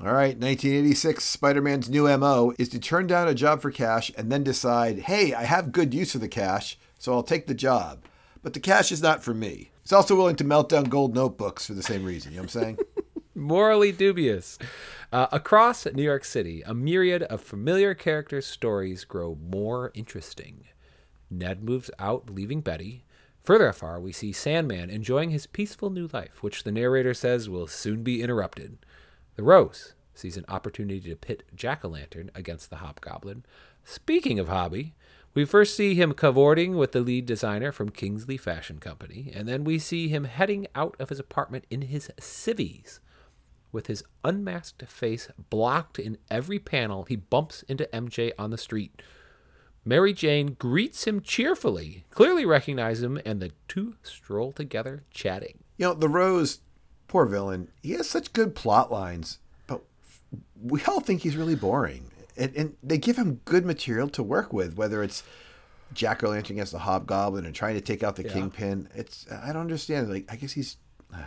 all 0.00 0.06
right, 0.06 0.38
1986, 0.38 1.22
Spider 1.22 1.60
Man's 1.60 1.90
new 1.90 2.04
MO 2.16 2.54
is 2.58 2.70
to 2.70 2.78
turn 2.78 3.06
down 3.06 3.28
a 3.28 3.34
job 3.34 3.60
for 3.60 3.70
cash 3.70 4.10
and 4.16 4.32
then 4.32 4.42
decide, 4.42 5.00
hey, 5.00 5.34
I 5.34 5.42
have 5.44 5.70
good 5.70 5.92
use 5.92 6.12
for 6.12 6.18
the 6.18 6.28
cash, 6.28 6.78
so 6.98 7.12
I'll 7.12 7.22
take 7.22 7.46
the 7.46 7.54
job. 7.54 8.04
But 8.42 8.52
the 8.52 8.60
cash 8.60 8.92
is 8.92 9.02
not 9.02 9.22
for 9.22 9.34
me. 9.34 9.70
He's 9.82 9.92
also 9.92 10.16
willing 10.16 10.36
to 10.36 10.44
melt 10.44 10.68
down 10.68 10.84
gold 10.84 11.14
notebooks 11.14 11.66
for 11.66 11.74
the 11.74 11.82
same 11.82 12.04
reason. 12.04 12.32
You 12.32 12.38
know 12.38 12.42
what 12.42 12.56
I'm 12.56 12.62
saying? 12.62 12.78
morally 13.34 13.92
dubious. 13.92 14.58
Uh, 15.12 15.26
across 15.32 15.86
New 15.86 16.02
York 16.02 16.24
City, 16.24 16.62
a 16.62 16.74
myriad 16.74 17.22
of 17.24 17.40
familiar 17.40 17.94
characters' 17.94 18.46
stories 18.46 19.04
grow 19.04 19.36
more 19.40 19.90
interesting. 19.94 20.64
Ned 21.30 21.62
moves 21.62 21.90
out, 21.98 22.30
leaving 22.30 22.60
Betty. 22.60 23.04
Further 23.42 23.68
afar, 23.68 24.00
we 24.00 24.12
see 24.12 24.32
Sandman 24.32 24.90
enjoying 24.90 25.30
his 25.30 25.46
peaceful 25.46 25.90
new 25.90 26.08
life, 26.12 26.42
which 26.42 26.64
the 26.64 26.72
narrator 26.72 27.12
says 27.12 27.48
will 27.48 27.66
soon 27.66 28.02
be 28.02 28.22
interrupted. 28.22 28.78
The 29.36 29.42
Rose 29.42 29.94
sees 30.14 30.36
an 30.36 30.44
opportunity 30.48 31.00
to 31.10 31.16
pit 31.16 31.42
Jack 31.54 31.84
o' 31.84 31.88
Lantern 31.88 32.30
against 32.34 32.70
the 32.70 32.76
Hobgoblin. 32.76 33.44
Speaking 33.84 34.38
of 34.38 34.48
hobby, 34.48 34.94
we 35.34 35.44
first 35.44 35.76
see 35.76 35.94
him 35.94 36.12
cavorting 36.12 36.76
with 36.76 36.92
the 36.92 37.00
lead 37.00 37.26
designer 37.26 37.72
from 37.72 37.88
Kingsley 37.90 38.36
Fashion 38.36 38.78
Company, 38.78 39.32
and 39.34 39.48
then 39.48 39.64
we 39.64 39.78
see 39.80 40.08
him 40.08 40.24
heading 40.24 40.68
out 40.74 40.94
of 41.00 41.08
his 41.08 41.18
apartment 41.18 41.64
in 41.70 41.82
his 41.82 42.10
civvies. 42.20 43.00
With 43.72 43.88
his 43.88 44.04
unmasked 44.22 44.86
face 44.86 45.28
blocked 45.50 45.98
in 45.98 46.18
every 46.30 46.60
panel, 46.60 47.02
he 47.04 47.16
bumps 47.16 47.64
into 47.64 47.88
MJ 47.92 48.30
on 48.38 48.50
the 48.50 48.58
street. 48.58 49.02
Mary 49.84 50.12
Jane 50.12 50.54
greets 50.58 51.04
him 51.04 51.20
cheerfully, 51.20 52.04
clearly 52.10 52.46
recognizes 52.46 53.02
him, 53.02 53.20
and 53.26 53.40
the 53.40 53.50
two 53.66 53.96
stroll 54.04 54.52
together 54.52 55.02
chatting. 55.10 55.64
You 55.76 55.88
know, 55.88 55.94
the 55.94 56.08
Rose, 56.08 56.60
poor 57.08 57.26
villain, 57.26 57.68
he 57.82 57.92
has 57.92 58.08
such 58.08 58.32
good 58.32 58.54
plot 58.54 58.92
lines, 58.92 59.40
but 59.66 59.82
we 60.62 60.82
all 60.84 61.00
think 61.00 61.22
he's 61.22 61.36
really 61.36 61.56
boring. 61.56 62.12
And, 62.36 62.54
and 62.56 62.76
they 62.82 62.98
give 62.98 63.16
him 63.16 63.40
good 63.44 63.64
material 63.64 64.08
to 64.10 64.22
work 64.22 64.52
with, 64.52 64.76
whether 64.76 65.02
it's 65.02 65.22
Jack 65.92 66.24
O' 66.24 66.30
Lantern 66.30 66.56
against 66.56 66.72
the 66.72 66.80
Hobgoblin 66.80 67.46
and 67.46 67.54
trying 67.54 67.74
to 67.74 67.80
take 67.80 68.02
out 68.02 68.16
the 68.16 68.24
Yeah. 68.24 68.32
Kingpin. 68.32 68.88
It's 68.94 69.26
I 69.30 69.52
don't 69.52 69.62
understand. 69.62 70.10
Like 70.10 70.26
I 70.28 70.36
guess 70.36 70.52
he's, 70.52 70.76
uh, 71.14 71.18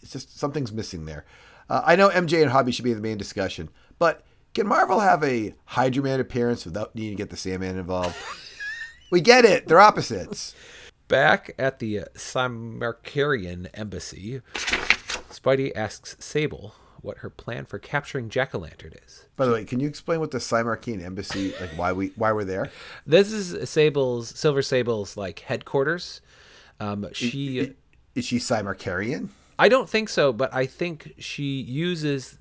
it's 0.00 0.12
just 0.12 0.38
something's 0.38 0.72
missing 0.72 1.04
there. 1.06 1.24
Uh, 1.68 1.82
I 1.84 1.96
know 1.96 2.08
MJ 2.08 2.42
and 2.42 2.50
Hobby 2.50 2.72
should 2.72 2.84
be 2.84 2.92
the 2.92 3.00
main 3.00 3.18
discussion, 3.18 3.68
but 3.98 4.22
can 4.54 4.66
Marvel 4.66 5.00
have 5.00 5.22
a 5.24 5.54
Hydro 5.64 6.04
Man 6.04 6.20
appearance 6.20 6.64
without 6.64 6.94
needing 6.94 7.16
to 7.16 7.22
get 7.22 7.30
the 7.30 7.36
Sandman 7.36 7.78
involved? 7.78 8.16
we 9.10 9.20
get 9.20 9.44
it; 9.44 9.66
they're 9.66 9.80
opposites. 9.80 10.54
Back 11.08 11.54
at 11.58 11.78
the 11.78 12.00
uh, 12.00 12.04
Symkarian 12.14 13.68
embassy, 13.74 14.40
Spidey 14.54 15.72
asks 15.74 16.16
Sable 16.20 16.74
what 17.02 17.18
her 17.18 17.30
plan 17.30 17.64
for 17.64 17.78
capturing 17.78 18.28
Jack 18.28 18.54
o' 18.54 18.58
Lantern 18.58 18.92
is. 19.06 19.26
By 19.36 19.46
the 19.46 19.52
way, 19.52 19.64
can 19.64 19.80
you 19.80 19.88
explain 19.88 20.20
what 20.20 20.30
the 20.30 20.38
Symkarian 20.38 21.02
embassy 21.02 21.52
like? 21.60 21.70
Why 21.76 21.92
we 21.92 22.08
why 22.16 22.32
we're 22.32 22.44
there? 22.44 22.70
This 23.06 23.32
is 23.32 23.68
Sable's 23.68 24.28
Silver 24.30 24.62
Sable's 24.62 25.16
like 25.16 25.40
headquarters. 25.40 26.20
Um, 26.80 27.06
she, 27.12 27.74
Is 28.14 28.24
she 28.24 28.38
Symkarian? 28.38 29.28
I 29.58 29.68
don't 29.68 29.88
think 29.88 30.08
so, 30.08 30.32
but 30.32 30.52
I 30.52 30.66
think 30.66 31.14
she 31.18 31.60
uses 31.60 32.38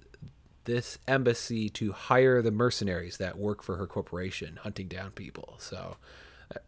this 0.64 0.98
embassy 1.08 1.70
to 1.70 1.92
hire 1.92 2.42
the 2.42 2.52
mercenaries 2.52 3.18
that 3.18 3.38
work 3.38 3.62
for 3.62 3.78
her 3.78 3.88
corporation, 3.88 4.60
hunting 4.64 4.88
down 4.88 5.12
people. 5.12 5.56
So 5.58 5.98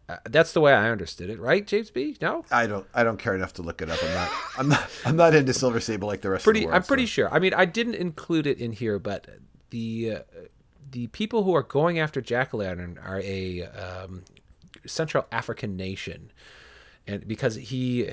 uh, 0.08 0.16
that's 0.24 0.52
the 0.52 0.60
way 0.60 0.72
I 0.72 0.90
understood 0.90 1.30
it, 1.30 1.38
right, 1.40 1.66
James 1.66 1.90
B? 1.90 2.16
No, 2.20 2.44
I 2.50 2.66
don't 2.66 2.86
I 2.94 3.04
don't 3.04 3.18
care 3.18 3.34
enough 3.34 3.54
to 3.54 3.62
look 3.62 3.82
it 3.82 3.90
up. 3.90 3.98
I'm 4.02 4.14
not 4.14 4.30
I'm 4.58 4.68
not 4.68 4.90
I'm 5.04 5.16
not 5.16 5.34
into 5.34 5.52
Silver 5.52 5.80
Sable 5.80 6.08
like 6.08 6.20
the 6.22 6.30
rest 6.30 6.42
of 6.42 6.44
pretty. 6.44 6.60
the 6.60 6.66
world. 6.66 6.76
I'm 6.76 6.82
pretty 6.82 7.06
so- 7.06 7.10
sure. 7.10 7.34
I 7.34 7.38
mean, 7.38 7.54
I 7.54 7.64
didn't 7.64 7.94
include 7.96 8.46
it 8.46 8.58
in 8.58 8.72
here, 8.72 8.98
but 8.98 9.26
the 9.70 10.16
uh, 10.16 10.18
the 10.90 11.06
people 11.08 11.42
who 11.42 11.54
are 11.54 11.62
going 11.62 11.98
after 11.98 12.20
Jack 12.20 12.54
o' 12.54 12.58
Lantern 12.58 12.98
are 13.04 13.20
a 13.20 13.62
um, 13.64 14.24
Central 14.86 15.26
African 15.32 15.76
nation, 15.76 16.30
and 17.06 17.26
because 17.26 17.56
he 17.56 18.10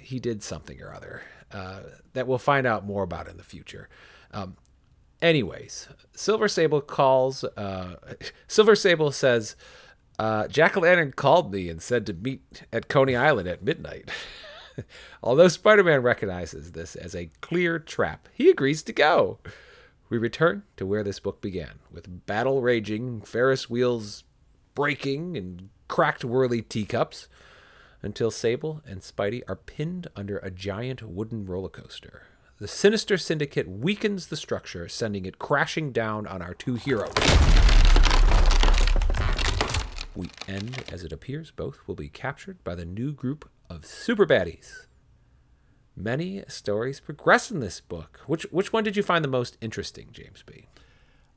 he 0.00 0.18
did 0.20 0.42
something 0.42 0.80
or 0.82 0.92
other 0.94 1.22
uh, 1.52 1.80
that 2.12 2.26
we'll 2.26 2.38
find 2.38 2.66
out 2.66 2.84
more 2.84 3.02
about 3.02 3.28
in 3.28 3.36
the 3.36 3.44
future. 3.44 3.88
Um, 4.32 4.56
anyways, 5.22 5.88
Silver 6.14 6.48
Sable 6.48 6.80
calls. 6.80 7.44
Uh, 7.44 7.96
Silver 8.48 8.74
Sable 8.76 9.12
says. 9.12 9.56
Uh, 10.20 10.46
Jack 10.48 10.76
Lantern 10.76 11.12
called 11.12 11.50
me 11.50 11.70
and 11.70 11.80
said 11.80 12.04
to 12.04 12.12
meet 12.12 12.64
at 12.74 12.88
Coney 12.88 13.16
Island 13.16 13.48
at 13.48 13.64
midnight. 13.64 14.10
Although 15.22 15.48
Spider 15.48 15.82
Man 15.82 16.02
recognizes 16.02 16.72
this 16.72 16.94
as 16.94 17.14
a 17.14 17.30
clear 17.40 17.78
trap, 17.78 18.28
he 18.34 18.50
agrees 18.50 18.82
to 18.82 18.92
go. 18.92 19.38
We 20.10 20.18
return 20.18 20.64
to 20.76 20.84
where 20.84 21.02
this 21.02 21.20
book 21.20 21.40
began, 21.40 21.78
with 21.90 22.26
battle 22.26 22.60
raging, 22.60 23.22
Ferris 23.22 23.70
wheels 23.70 24.24
breaking, 24.74 25.38
and 25.38 25.70
cracked 25.88 26.22
whirly 26.22 26.60
teacups, 26.60 27.26
until 28.02 28.30
Sable 28.30 28.82
and 28.84 29.00
Spidey 29.00 29.40
are 29.48 29.56
pinned 29.56 30.08
under 30.14 30.36
a 30.40 30.50
giant 30.50 31.00
wooden 31.00 31.46
roller 31.46 31.70
coaster. 31.70 32.24
The 32.58 32.68
sinister 32.68 33.16
syndicate 33.16 33.70
weakens 33.70 34.26
the 34.26 34.36
structure, 34.36 34.86
sending 34.86 35.24
it 35.24 35.38
crashing 35.38 35.92
down 35.92 36.26
on 36.26 36.42
our 36.42 36.52
two 36.52 36.74
heroes. 36.74 37.14
We 40.14 40.28
end 40.48 40.84
as 40.92 41.04
it 41.04 41.12
appears 41.12 41.50
both 41.50 41.78
will 41.86 41.94
be 41.94 42.08
captured 42.08 42.62
by 42.64 42.74
the 42.74 42.84
new 42.84 43.12
group 43.12 43.48
of 43.68 43.86
super 43.86 44.26
baddies. 44.26 44.86
Many 45.96 46.44
stories 46.48 47.00
progress 47.00 47.50
in 47.50 47.60
this 47.60 47.80
book. 47.80 48.20
Which 48.26 48.44
which 48.50 48.72
one 48.72 48.84
did 48.84 48.96
you 48.96 49.02
find 49.02 49.24
the 49.24 49.28
most 49.28 49.56
interesting, 49.60 50.08
James 50.12 50.42
B? 50.44 50.66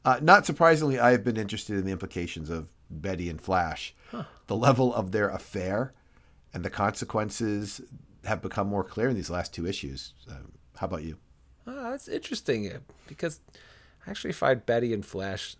Uh, 0.05 0.19
not 0.21 0.45
surprisingly, 0.45 0.99
I 0.99 1.11
have 1.11 1.23
been 1.23 1.37
interested 1.37 1.77
in 1.77 1.85
the 1.85 1.91
implications 1.91 2.49
of 2.49 2.67
Betty 2.89 3.29
and 3.29 3.41
Flash. 3.41 3.95
The 4.47 4.55
level 4.55 4.93
of 4.93 5.11
their 5.11 5.29
affair 5.29 5.93
and 6.53 6.63
the 6.63 6.69
consequences 6.69 7.81
have 8.25 8.41
become 8.41 8.67
more 8.67 8.83
clear 8.83 9.09
in 9.09 9.15
these 9.15 9.29
last 9.29 9.53
two 9.53 9.65
issues. 9.65 10.13
Um, 10.29 10.51
how 10.75 10.87
about 10.87 11.03
you? 11.03 11.17
Oh, 11.65 11.91
that's 11.91 12.07
interesting 12.07 12.71
uh, 12.71 12.79
because 13.07 13.39
I 14.05 14.11
actually 14.11 14.33
find 14.33 14.65
Betty 14.65 14.93
and 14.93 15.05
Flash. 15.05 15.55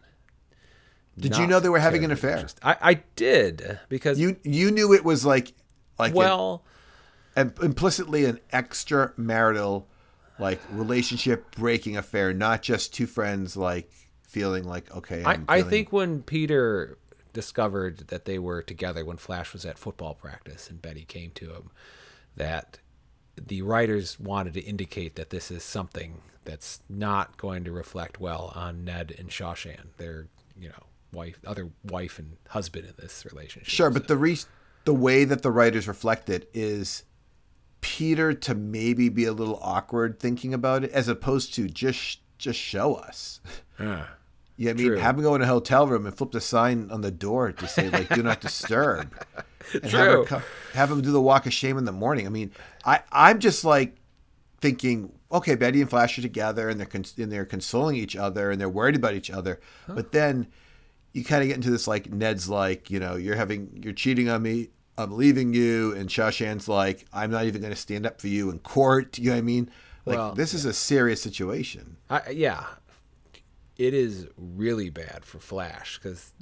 Did 1.18 1.38
you 1.38 1.46
know 1.48 1.60
they 1.60 1.70
were 1.70 1.80
having 1.80 2.04
an 2.04 2.12
affair? 2.12 2.48
I, 2.64 2.76
I 2.82 2.94
did 3.16 3.80
because 3.90 4.20
You 4.20 4.36
you 4.44 4.72
knew 4.72 4.94
it 4.94 5.04
was 5.06 5.26
like 5.26 5.54
like 6.00 6.12
an- 6.12 6.16
well, 6.18 6.64
and 7.36 7.54
implicitly 7.62 8.26
an 8.26 8.40
extramarital 8.52 9.86
like 10.40 10.60
relationship 10.72 11.56
breaking 11.56 11.98
affair, 11.98 12.34
not 12.34 12.62
just 12.62 12.94
two 12.94 13.06
friends 13.06 13.56
like 13.56 13.92
feeling 14.28 14.64
like 14.64 14.94
okay. 14.96 15.24
I, 15.24 15.34
I'm 15.34 15.46
I 15.48 15.58
feeling- 15.58 15.70
think 15.70 15.92
when 15.94 16.22
Peter 16.24 16.98
discovered 17.34 18.00
that 18.10 18.26
they 18.26 18.38
were 18.40 18.62
together 18.62 19.04
when 19.06 19.18
Flash 19.18 19.54
was 19.54 19.66
at 19.66 19.78
football 19.78 20.14
practice 20.14 20.70
and 20.70 20.82
Betty 20.82 21.04
came 21.06 21.32
to 21.32 21.52
him, 21.52 21.72
that 22.36 22.80
the 23.36 23.62
writers 23.64 24.20
wanted 24.20 24.54
to 24.54 24.62
indicate 24.62 25.16
that 25.16 25.30
this 25.32 25.50
is 25.50 25.64
something 25.64 26.22
that's 26.46 26.82
not 26.90 27.38
going 27.38 27.64
to 27.64 27.72
reflect 27.72 28.20
well 28.20 28.52
on 28.56 28.84
Ned 28.84 29.14
and 29.18 29.32
Sha 29.32 29.54
Shan, 29.54 29.90
their 29.98 30.28
you 30.60 30.70
know 30.70 30.84
wife, 31.14 31.40
other 31.46 31.70
wife 31.90 32.20
and 32.20 32.38
husband 32.50 32.86
in 32.86 32.94
this 32.98 33.26
relationship. 33.26 33.70
Sure, 33.70 33.90
but 33.90 34.08
the 34.08 34.18
re- 34.18 34.38
the 34.86 34.94
way 34.94 35.24
that 35.24 35.42
the 35.44 35.52
writers 35.52 35.88
reflect 35.88 36.30
it 36.30 36.50
is 36.54 37.04
Peter 37.82 38.34
to 38.34 38.56
maybe 38.56 39.10
be 39.10 39.26
a 39.26 39.34
little 39.34 39.60
awkward 39.62 40.20
thinking 40.20 40.54
about 40.54 40.84
it, 40.84 40.92
as 40.92 41.08
opposed 41.08 41.54
to 41.56 41.68
just 41.68 42.20
just 42.38 42.60
show 42.60 42.96
us. 42.96 43.40
Ah, 43.80 44.10
Yeah, 44.56 44.70
I 44.70 44.74
mean, 44.76 44.86
True. 44.86 44.98
have 44.98 45.16
him 45.18 45.24
go 45.24 45.34
in 45.34 45.42
a 45.42 45.48
hotel 45.48 45.88
room 45.88 46.06
and 46.06 46.16
flip 46.16 46.32
the 46.32 46.40
sign 46.40 46.92
on 46.92 47.02
the 47.02 47.10
door 47.10 47.52
to 47.52 47.68
say 47.68 47.90
like 47.90 48.08
"Do 48.14 48.22
not 48.22 48.40
disturb," 48.40 49.12
and 49.74 49.84
have, 49.86 49.92
True. 49.92 50.00
her 50.02 50.26
co- 50.26 50.42
have 50.76 50.92
him 50.92 51.02
do 51.02 51.12
the 51.12 51.20
walk 51.22 51.48
of 51.48 51.54
shame 51.54 51.76
in 51.80 51.86
the 51.86 51.92
morning. 51.92 52.28
I 52.28 52.30
mean, 52.30 52.52
I 52.86 53.00
I'm 53.12 53.40
just 53.40 53.66
like 53.66 53.96
thinking, 54.62 55.12
okay, 55.32 55.56
Betty 55.56 55.82
and 55.82 55.90
Flash 55.90 56.20
are 56.20 56.22
together 56.22 56.70
and 56.70 56.80
they're 56.80 56.86
cons- 56.86 57.16
and 57.18 57.32
they're 57.32 57.46
consoling 57.46 57.96
each 57.96 58.16
other 58.16 58.52
and 58.52 58.62
they're 58.62 58.70
worried 58.70 58.96
about 58.96 59.16
each 59.16 59.32
other, 59.32 59.60
but 59.88 60.12
then 60.12 60.48
you 61.14 61.24
kind 61.24 61.42
of 61.44 61.48
get 61.48 61.56
into 61.56 61.70
this 61.72 61.88
like 61.88 62.12
Ned's 62.12 62.50
like, 62.50 62.90
you 62.90 63.00
know, 63.00 63.16
you're 63.16 63.36
having 63.36 63.82
you're 63.84 63.94
cheating 63.94 64.30
on 64.30 64.42
me. 64.42 64.70
I'm 64.98 65.12
leaving 65.12 65.54
you, 65.56 65.96
and 65.96 66.12
Sha 66.12 66.30
Shan's 66.30 66.68
like, 66.68 67.06
I'm 67.12 67.32
not 67.32 67.46
even 67.46 67.62
going 67.62 67.74
to 67.74 67.80
stand 67.80 68.06
up 68.06 68.22
for 68.22 68.28
you 68.28 68.52
in 68.52 68.60
court. 68.60 69.18
You 69.18 69.30
know 69.30 69.32
what 69.32 69.38
I 69.40 69.42
mean? 69.42 69.72
Like, 70.06 70.18
Well, 70.18 70.34
this 70.34 70.54
is 70.54 70.66
a 70.66 70.74
serious 70.74 71.22
situation. 71.22 71.98
I, 72.12 72.30
yeah, 72.30 72.66
it 73.78 73.94
is 73.94 74.28
really 74.38 74.90
bad 74.90 75.26
for 75.26 75.40
Flash 75.40 75.98
because 75.98 76.34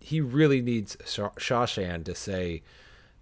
he 0.00 0.20
really 0.20 0.62
needs 0.62 0.96
Shaw- 1.04 1.32
Sha 1.36 1.66
Shan 1.66 2.04
to 2.04 2.14
say, 2.14 2.62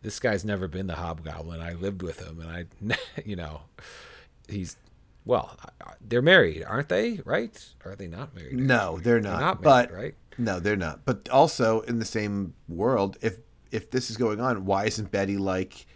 "This 0.02 0.20
guy's 0.20 0.44
never 0.44 0.68
been 0.68 0.86
the 0.86 0.94
Hobgoblin. 0.96 1.60
I 1.60 1.72
lived 1.72 2.02
with 2.02 2.20
him, 2.20 2.40
and 2.40 2.50
I, 2.92 2.96
you 3.24 3.36
know, 3.36 3.62
he's." 4.48 4.76
Well, 5.24 5.58
they're 6.00 6.22
married, 6.22 6.62
aren't 6.64 6.88
they? 6.88 7.20
Right? 7.24 7.60
Or 7.84 7.92
are 7.92 7.96
they 7.96 8.06
not 8.06 8.36
married? 8.36 8.56
No, 8.56 9.00
they're 9.00 9.20
not. 9.20 9.40
not 9.40 9.62
but 9.62 9.90
right? 9.90 10.14
No, 10.38 10.60
they're 10.60 10.76
not. 10.76 11.04
But 11.04 11.28
also 11.28 11.80
in 11.82 11.98
the 11.98 12.04
same 12.04 12.54
world, 12.68 13.16
if 13.20 13.38
if 13.70 13.90
this 13.90 14.10
is 14.10 14.16
going 14.16 14.40
on, 14.40 14.64
why 14.64 14.86
isn't 14.86 15.10
Betty 15.10 15.36
like, 15.36 15.86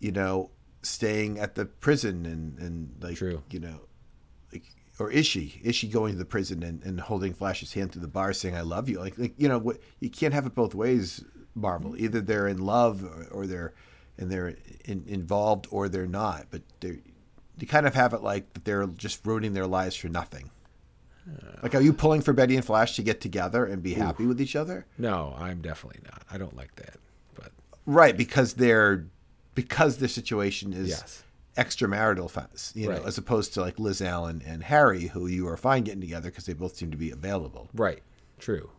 you 0.00 0.12
know, 0.12 0.50
staying 0.82 1.38
at 1.38 1.54
the 1.54 1.66
prison 1.66 2.26
and 2.26 2.58
and 2.58 3.02
like, 3.02 3.16
True. 3.16 3.42
you 3.50 3.60
know, 3.60 3.80
like, 4.52 4.64
or 4.98 5.10
is 5.10 5.26
she? 5.26 5.60
Is 5.62 5.76
she 5.76 5.88
going 5.88 6.12
to 6.12 6.18
the 6.18 6.24
prison 6.24 6.62
and, 6.62 6.82
and 6.82 7.00
holding 7.00 7.34
Flash's 7.34 7.72
hand 7.72 7.92
through 7.92 8.02
the 8.02 8.08
bar, 8.08 8.32
saying 8.32 8.56
"I 8.56 8.62
love 8.62 8.88
you"? 8.88 8.98
Like, 8.98 9.18
like 9.18 9.34
you 9.36 9.48
know, 9.48 9.58
what 9.58 9.78
you 10.00 10.10
can't 10.10 10.34
have 10.34 10.46
it 10.46 10.54
both 10.54 10.74
ways. 10.74 11.24
Marvel, 11.56 11.92
mm-hmm. 11.92 12.04
either 12.04 12.20
they're 12.20 12.48
in 12.48 12.58
love 12.58 13.04
or, 13.04 13.28
or 13.30 13.46
they're 13.46 13.74
and 14.18 14.30
they're 14.30 14.56
in, 14.84 15.04
involved 15.06 15.66
or 15.70 15.88
they're 15.88 16.06
not. 16.06 16.46
But 16.50 16.62
they 16.80 16.98
they 17.56 17.66
kind 17.66 17.86
of 17.86 17.94
have 17.94 18.12
it 18.12 18.22
like 18.22 18.52
that 18.54 18.64
they're 18.64 18.86
just 18.86 19.24
ruining 19.24 19.52
their 19.52 19.66
lives 19.66 19.96
for 19.96 20.08
nothing. 20.08 20.50
Like, 21.62 21.74
are 21.74 21.80
you 21.80 21.92
pulling 21.94 22.20
for 22.20 22.32
Betty 22.34 22.54
and 22.56 22.64
Flash 22.64 22.96
to 22.96 23.02
get 23.02 23.20
together 23.20 23.64
and 23.64 23.82
be 23.82 23.94
happy 23.94 24.26
with 24.26 24.40
each 24.40 24.54
other? 24.56 24.84
No, 24.98 25.34
I'm 25.38 25.62
definitely 25.62 26.02
not. 26.04 26.22
I 26.30 26.36
don't 26.36 26.54
like 26.56 26.74
that. 26.76 26.96
But 27.34 27.52
Right, 27.86 28.16
because 28.16 28.54
they're 28.54 29.06
because 29.54 29.98
their 29.98 30.08
situation 30.08 30.72
is 30.72 30.88
Yes. 30.88 31.22
extramarital, 31.56 32.74
you 32.74 32.88
know, 32.88 32.96
Right. 32.96 33.06
as 33.06 33.16
opposed 33.18 33.54
to 33.54 33.60
like 33.60 33.78
Liz 33.78 34.02
Allen 34.02 34.42
and 34.44 34.64
Harry, 34.64 35.06
who 35.06 35.26
you 35.26 35.46
are 35.48 35.56
fine 35.56 35.84
getting 35.84 36.00
together 36.00 36.28
because 36.30 36.44
they 36.46 36.52
both 36.54 36.76
seem 36.76 36.90
to 36.90 36.96
be 36.96 37.10
available. 37.10 37.68
right, 37.74 38.02
true. 38.38 38.70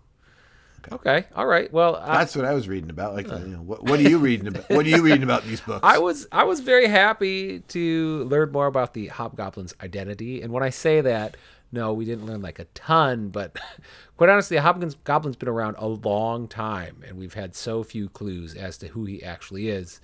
Okay, 0.91 1.25
all 1.35 1.47
right. 1.47 1.73
Well, 1.73 1.95
I, 1.95 2.19
That's 2.19 2.35
what 2.35 2.45
I 2.45 2.53
was 2.53 2.67
reading 2.67 2.91
about. 2.91 3.15
Like, 3.15 3.25
you 3.27 3.33
know, 3.39 3.57
what, 3.57 3.83
what 3.83 3.99
are 3.99 4.03
you 4.03 4.19
reading 4.19 4.45
about? 4.47 4.69
What 4.69 4.85
are 4.85 4.89
you 4.89 5.01
reading 5.01 5.23
about 5.23 5.43
these 5.43 5.59
books? 5.59 5.79
I 5.83 5.97
was 5.97 6.27
I 6.31 6.43
was 6.43 6.59
very 6.59 6.85
happy 6.85 7.61
to 7.69 8.23
learn 8.25 8.51
more 8.51 8.67
about 8.67 8.93
the 8.93 9.07
Hobgoblin's 9.07 9.73
identity, 9.81 10.43
and 10.43 10.53
when 10.53 10.61
I 10.61 10.69
say 10.69 11.01
that, 11.01 11.37
no, 11.75 11.93
we 11.93 12.05
didn't 12.05 12.25
learn 12.25 12.41
like 12.41 12.57
a 12.57 12.65
ton, 12.73 13.29
but 13.29 13.59
quite 14.17 14.29
honestly, 14.29 14.57
Hobgoblins 14.57 14.95
Goblin's 15.03 15.35
been 15.35 15.49
around 15.49 15.75
a 15.77 15.87
long 15.87 16.47
time, 16.47 17.03
and 17.05 17.17
we've 17.17 17.33
had 17.33 17.53
so 17.53 17.83
few 17.83 18.09
clues 18.09 18.55
as 18.55 18.77
to 18.79 18.87
who 18.87 19.05
he 19.05 19.21
actually 19.21 19.67
is. 19.67 19.99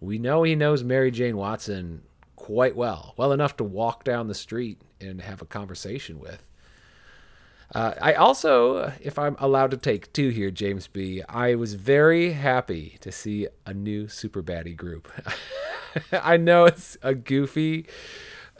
We 0.00 0.18
know 0.18 0.42
he 0.42 0.56
knows 0.56 0.82
Mary 0.84 1.10
Jane 1.10 1.36
Watson 1.36 2.02
quite 2.34 2.76
well, 2.76 3.14
well 3.16 3.32
enough 3.32 3.56
to 3.56 3.64
walk 3.64 4.04
down 4.04 4.26
the 4.26 4.34
street 4.34 4.82
and 5.00 5.22
have 5.22 5.40
a 5.40 5.46
conversation 5.46 6.18
with. 6.18 6.42
Uh, 7.74 7.94
I 8.00 8.14
also, 8.14 8.92
if 9.00 9.18
I'm 9.18 9.36
allowed 9.38 9.70
to 9.72 9.76
take 9.76 10.12
two 10.12 10.28
here, 10.28 10.50
James 10.50 10.86
B., 10.86 11.22
I 11.28 11.54
was 11.54 11.74
very 11.74 12.32
happy 12.32 12.98
to 13.00 13.10
see 13.10 13.48
a 13.64 13.72
new 13.72 14.08
super 14.08 14.42
baddie 14.42 14.76
group. 14.76 15.10
I 16.12 16.36
know 16.36 16.66
it's 16.66 16.96
a 17.02 17.14
goofy 17.14 17.86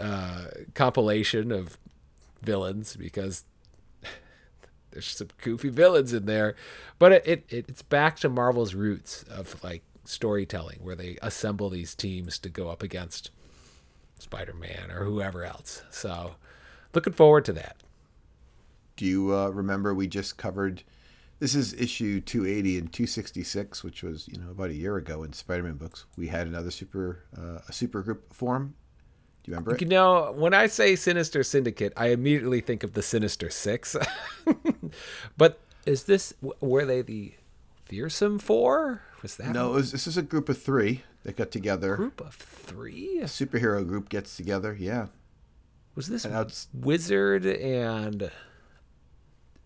uh, 0.00 0.46
compilation 0.74 1.52
of 1.52 1.78
villains 2.42 2.96
because 2.96 3.44
there's 4.90 5.06
some 5.06 5.28
goofy 5.42 5.68
villains 5.68 6.12
in 6.12 6.26
there, 6.26 6.54
but 6.98 7.12
it, 7.12 7.26
it 7.26 7.44
it's 7.50 7.82
back 7.82 8.18
to 8.20 8.28
Marvel's 8.28 8.74
roots 8.74 9.24
of 9.24 9.62
like 9.62 9.82
storytelling 10.04 10.78
where 10.82 10.96
they 10.96 11.18
assemble 11.22 11.70
these 11.70 11.94
teams 11.94 12.38
to 12.38 12.48
go 12.48 12.70
up 12.70 12.82
against 12.82 13.30
Spider-Man 14.18 14.90
or 14.90 15.04
whoever 15.04 15.44
else. 15.44 15.82
So, 15.90 16.36
looking 16.94 17.12
forward 17.12 17.44
to 17.46 17.52
that. 17.54 17.76
Do 18.96 19.04
you 19.04 19.34
uh, 19.34 19.48
remember 19.48 19.94
we 19.94 20.06
just 20.06 20.36
covered? 20.36 20.82
This 21.38 21.54
is 21.54 21.74
issue 21.74 22.22
280 22.22 22.78
and 22.78 22.92
266, 22.92 23.84
which 23.84 24.02
was 24.02 24.26
you 24.28 24.38
know 24.38 24.50
about 24.50 24.70
a 24.70 24.74
year 24.74 24.96
ago 24.96 25.22
in 25.22 25.32
Spider-Man 25.32 25.74
books. 25.74 26.06
We 26.16 26.28
had 26.28 26.46
another 26.46 26.70
super 26.70 27.24
uh, 27.36 27.58
a 27.68 27.72
super 27.72 28.02
group 28.02 28.32
form. 28.32 28.74
Do 29.46 29.52
you 29.52 29.54
remember 29.54 29.74
it? 29.76 29.80
You 29.80 29.86
know, 29.86 30.32
when 30.36 30.54
I 30.54 30.66
say 30.66 30.96
Sinister 30.96 31.44
Syndicate, 31.44 31.92
I 31.96 32.08
immediately 32.08 32.60
think 32.60 32.82
of 32.82 32.94
the 32.94 33.02
Sinister 33.02 33.48
Six. 33.48 33.96
but 35.36 35.60
is 35.86 36.04
this 36.04 36.34
were 36.60 36.84
they 36.84 37.02
the 37.02 37.34
fearsome 37.84 38.40
four? 38.40 39.02
Was 39.22 39.36
that 39.36 39.52
No, 39.52 39.70
it 39.70 39.74
was, 39.74 39.92
this 39.92 40.08
is 40.08 40.16
a 40.16 40.22
group 40.22 40.48
of 40.48 40.60
three 40.60 41.04
that 41.22 41.36
got 41.36 41.52
together. 41.52 41.94
group 41.94 42.20
of 42.20 42.34
three? 42.34 43.20
A 43.20 43.26
superhero 43.26 43.86
group 43.86 44.08
gets 44.08 44.36
together. 44.36 44.76
Yeah. 44.78 45.06
Was 45.94 46.08
this 46.08 46.24
And 46.24 46.52
Wizard 46.74 47.46
and 47.46 48.32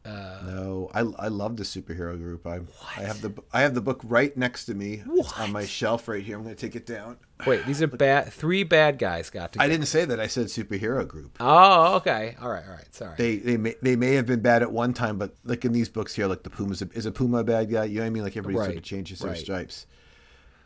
No, 0.04 0.90
I, 0.94 1.00
I 1.00 1.28
love 1.28 1.56
the 1.56 1.62
superhero 1.64 2.16
group. 2.18 2.46
I 2.46 2.60
I 2.96 3.02
have 3.02 3.20
the 3.20 3.34
I 3.52 3.60
have 3.60 3.74
the 3.74 3.80
book 3.82 4.00
right 4.04 4.34
next 4.36 4.64
to 4.66 4.74
me 4.74 5.02
on 5.38 5.52
my 5.52 5.66
shelf 5.66 6.08
right 6.08 6.22
here. 6.24 6.36
I'm 6.36 6.42
going 6.42 6.54
to 6.54 6.60
take 6.60 6.74
it 6.74 6.86
down. 6.86 7.18
wait? 7.46 7.66
These 7.66 7.82
are 7.82 7.86
bad. 7.86 8.32
Three 8.32 8.62
bad 8.64 8.98
guys 8.98 9.28
got 9.30 9.52
together. 9.52 9.66
I 9.66 9.68
didn't 9.68 9.86
say 9.86 10.04
that. 10.06 10.18
I 10.18 10.26
said 10.26 10.46
superhero 10.46 11.06
group. 11.06 11.36
Oh, 11.38 11.96
okay. 11.96 12.36
All 12.40 12.48
right. 12.50 12.64
All 12.66 12.72
right. 12.72 12.94
Sorry. 12.94 13.14
They 13.18 13.36
they 13.36 13.56
may 13.58 13.74
they 13.82 13.94
may 13.96 14.14
have 14.14 14.26
been 14.26 14.40
bad 14.40 14.62
at 14.62 14.72
one 14.72 14.94
time, 14.94 15.18
but 15.18 15.34
like 15.44 15.64
in 15.64 15.72
these 15.72 15.88
books 15.90 16.14
here, 16.14 16.26
like 16.26 16.42
the 16.44 16.50
Puma's 16.50 16.80
a, 16.82 16.88
is 16.92 17.04
a 17.06 17.12
Puma 17.12 17.38
a 17.38 17.44
bad 17.44 17.70
guy? 17.70 17.84
You 17.84 17.96
know 17.96 18.00
what 18.02 18.06
I 18.06 18.10
mean? 18.10 18.22
Like 18.22 18.36
everybody 18.36 18.64
sort 18.66 18.76
of 18.78 18.82
changes 18.82 19.18
their 19.20 19.34
stripes. 19.36 19.86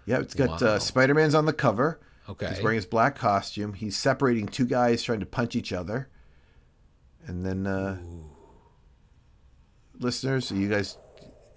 Yeah, 0.07 0.21
it's 0.21 0.35
got 0.35 0.61
Wow. 0.62 0.69
uh, 0.69 0.79
Spider 0.79 1.14
Man's 1.14 1.35
on 1.35 1.47
the 1.47 1.53
cover. 1.53 1.99
Okay. 2.29 2.49
He's 2.49 2.62
wearing 2.62 2.76
his 2.76 2.87
black 2.87 3.17
costume. 3.17 3.73
He's 3.75 3.97
separating 3.97 4.47
two 4.49 4.64
guys 4.67 5.03
trying 5.03 5.21
to 5.21 5.26
punch 5.26 5.57
each 5.57 5.73
other. 5.73 6.09
And 7.26 7.45
then, 7.45 7.67
uh, 7.67 7.99
listeners, 9.99 10.51
are 10.53 10.57
you 10.57 10.69
guys 10.69 10.99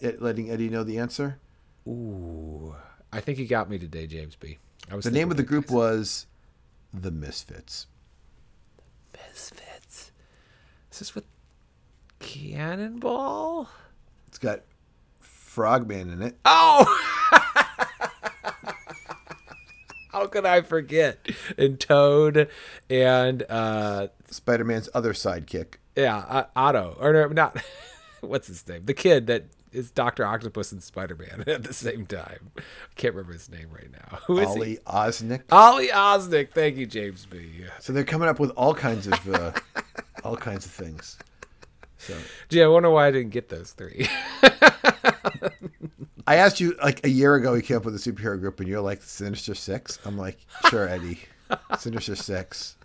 eh, 0.02 0.14
letting 0.20 0.50
Eddie 0.52 0.70
know 0.70 0.84
the 0.84 0.98
answer? 1.00 1.40
Ooh, 1.88 2.76
I 3.12 3.20
think 3.22 3.40
you 3.40 3.48
got 3.48 3.70
me 3.70 3.78
today, 3.80 4.08
James 4.08 4.36
B. 4.36 4.58
I 4.92 4.96
was 4.96 5.06
The 5.06 5.12
name 5.12 5.32
of 5.32 5.38
the 5.38 5.44
group 5.44 5.66
guys. 5.68 5.74
was 5.76 6.26
The 6.94 7.12
Misfits. 7.12 7.88
The 9.14 9.20
Misfits. 9.30 10.12
Is 10.92 11.00
this 11.00 11.16
with 11.16 11.26
Cannonball? 12.20 13.70
It's 14.28 14.38
got 14.38 14.62
Frogman 15.20 16.10
in 16.12 16.22
it. 16.22 16.38
Oh! 16.46 16.86
How 20.12 20.26
could 20.28 20.46
I 20.46 20.62
forget? 20.62 21.28
And 21.58 21.80
Toad 21.80 22.50
and 22.90 23.44
uh 23.50 24.08
Spider 24.30 24.64
Man's 24.64 24.90
other 24.94 25.14
sidekick. 25.14 25.76
yeah, 25.96 26.18
uh, 26.18 26.46
Otto 26.56 26.98
or 27.00 27.14
no, 27.14 27.28
not 27.28 27.56
what's 28.22 28.48
his 28.48 28.68
name? 28.68 28.84
The 28.84 28.94
kid 28.94 29.28
that 29.28 29.46
is 29.72 29.92
Doctor 29.92 30.26
Octopus 30.26 30.72
and 30.72 30.82
Spider 30.82 31.16
Man 31.16 31.44
at 31.48 31.64
the 31.64 31.74
same 31.74 32.06
time. 32.06 32.52
I 32.58 32.62
can't 32.96 33.14
remember 33.14 33.34
his 33.34 33.50
name 33.50 33.68
right 33.72 33.92
now. 33.92 34.20
Who 34.28 34.40
is 34.40 34.48
Ollie 34.48 34.70
he? 34.72 34.78
Osnick. 34.78 35.44
Ollie 35.52 35.90
Osnick. 35.90 36.52
Thank 36.52 36.78
you, 36.78 36.86
James 36.86 37.26
B. 37.26 37.66
So 37.80 37.94
they're 37.94 38.04
coming 38.04 38.30
up 38.30 38.40
with 38.40 38.52
all 38.52 38.74
kinds 38.74 39.08
of 39.08 39.34
uh, 39.34 39.52
all 40.24 40.38
kinds 40.38 40.66
of 40.66 40.72
things. 40.72 41.18
So 41.98 42.14
Gee, 42.50 42.64
I 42.64 42.68
wonder 42.68 42.90
why 42.90 43.08
I 43.08 43.12
didn't 43.12 43.32
get 43.32 43.50
those 43.50 43.72
three. 43.72 44.08
I 46.28 46.36
asked 46.36 46.60
you 46.60 46.76
like 46.84 47.06
a 47.06 47.10
year 47.10 47.36
ago. 47.36 47.54
You 47.54 47.62
came 47.62 47.78
up 47.78 47.86
with 47.86 47.96
a 47.96 48.00
superhero 48.00 48.40
group, 48.40 48.60
and 48.60 48.68
you're 48.68 48.82
like 48.82 49.02
Sinister 49.02 49.56
Six. 49.56 49.98
I'm 50.06 50.18
like, 50.18 50.38
sure, 50.70 50.88
Eddie, 50.88 51.20
Sinister 51.80 52.16
Six. 52.16 52.77